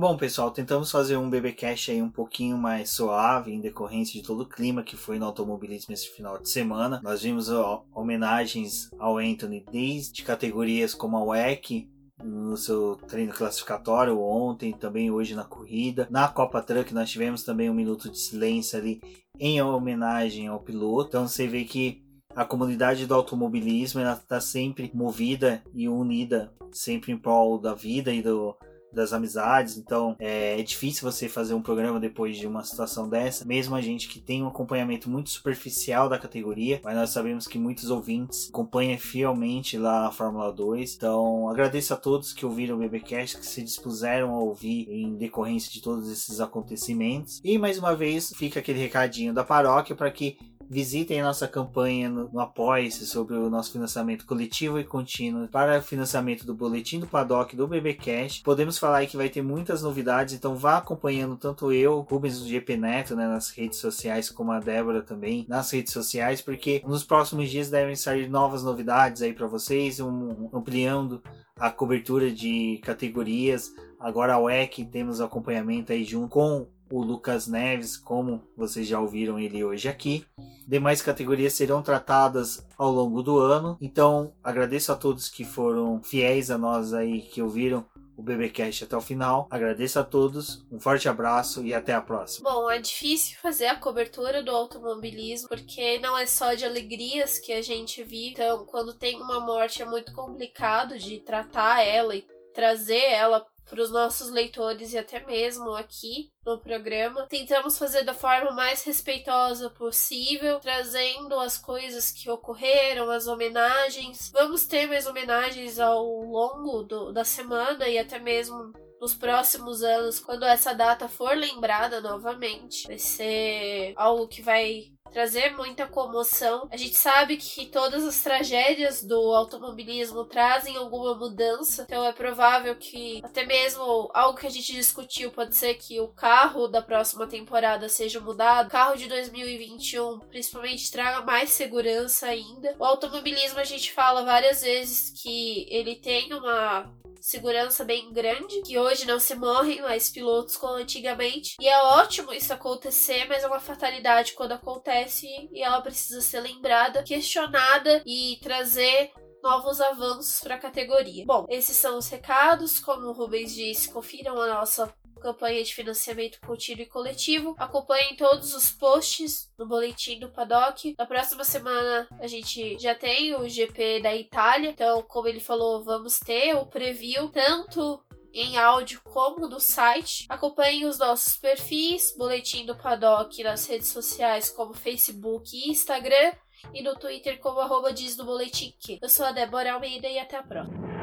[0.01, 4.45] Bom, pessoal, tentamos fazer um BBcast aí um pouquinho mais suave em decorrência de todo
[4.45, 7.01] o clima que foi no automobilismo esse final de semana.
[7.05, 11.87] Nós vimos ó, homenagens ao Anthony desde categorias como a WEC,
[12.25, 16.09] no seu treino classificatório ontem, também hoje na corrida.
[16.11, 19.03] Na Copa Truck nós tivemos também um minuto de silêncio ali
[19.39, 21.09] em homenagem ao piloto.
[21.09, 22.03] Então você vê que
[22.35, 28.23] a comunidade do automobilismo está sempre movida e unida, sempre em prol da vida e
[28.23, 28.57] do,
[28.93, 33.45] das amizades, então é, é, difícil você fazer um programa depois de uma situação dessa,
[33.45, 37.59] mesmo a gente que tem um acompanhamento muito superficial da categoria, mas nós sabemos que
[37.59, 42.79] muitos ouvintes acompanham fielmente lá a Fórmula 2, então agradeço a todos que ouviram o
[42.79, 47.95] BBcast, que se dispuseram a ouvir em decorrência de todos esses acontecimentos, e mais uma
[47.95, 50.37] vez fica aquele recadinho da paróquia para que
[50.73, 55.81] Visitem a nossa campanha no, no Apoia-se sobre o nosso financiamento coletivo e contínuo para
[55.81, 58.41] o financiamento do boletim do Paddock do BBcast.
[58.45, 62.47] Podemos falar aí que vai ter muitas novidades, então vá acompanhando tanto eu, Rubens do
[62.47, 67.03] GP Neto, né, nas redes sociais, como a Débora também nas redes sociais, porque nos
[67.03, 71.21] próximos dias devem sair novas novidades aí para vocês, um, ampliando
[71.59, 73.73] a cobertura de categorias.
[73.99, 79.39] Agora a WEC temos acompanhamento aí junto com o Lucas Neves, como vocês já ouviram
[79.39, 80.25] ele hoje aqui.
[80.67, 83.79] Demais categorias serão tratadas ao longo do ano.
[83.81, 87.87] Então, agradeço a todos que foram fiéis a nós aí, que ouviram
[88.21, 89.49] o BBcast até o final.
[89.51, 92.51] Agradeço a todos, um forte abraço e até a próxima.
[92.51, 97.53] Bom, é difícil fazer a cobertura do automobilismo porque não é só de alegrias que
[97.53, 98.33] a gente vive.
[98.33, 103.81] Então, quando tem uma morte é muito complicado de tratar ela e trazer ela para
[103.81, 107.27] os nossos leitores e até mesmo aqui no programa.
[107.29, 114.31] Tentamos fazer da forma mais respeitosa possível, trazendo as coisas que ocorreram, as homenagens.
[114.33, 120.21] Vamos ter mais homenagens ao longo do, da semana e até mesmo nos próximos anos,
[120.21, 122.87] quando essa data for lembrada novamente.
[122.87, 126.69] Vai ser algo que vai trazer muita comoção.
[126.71, 132.75] A gente sabe que todas as tragédias do automobilismo trazem alguma mudança, então é provável
[132.77, 137.27] que até mesmo algo que a gente discutiu pode ser que o carro da próxima
[137.27, 142.75] temporada seja mudado, o carro de 2021 principalmente traga mais segurança ainda.
[142.79, 146.91] O automobilismo a gente fala várias vezes que ele tem uma
[147.21, 151.57] segurança bem grande, que hoje não se morrem mais pilotos como antigamente.
[151.61, 154.53] E é ótimo isso acontecer, mas é uma fatalidade quando
[155.01, 161.25] acontece e ela precisa ser lembrada, questionada e trazer novos avanços para a categoria.
[161.27, 162.79] Bom, esses são os recados.
[162.79, 167.55] Como o Rubens disse, confiram a nossa campanha de financiamento contínuo e coletivo.
[167.59, 170.95] Acompanhem todos os posts no boletim do Paddock.
[170.99, 175.83] Na próxima semana a gente já tem o GP da Itália, então, como ele falou,
[175.83, 180.27] vamos ter o preview tanto em áudio como no site.
[180.29, 186.33] Acompanhem os nossos perfis, boletim do Paddock nas redes sociais como Facebook e Instagram
[186.75, 188.75] e no Twitter como arroba diz do boletim.
[189.01, 191.00] Eu sou a Débora Almeida e até a próxima.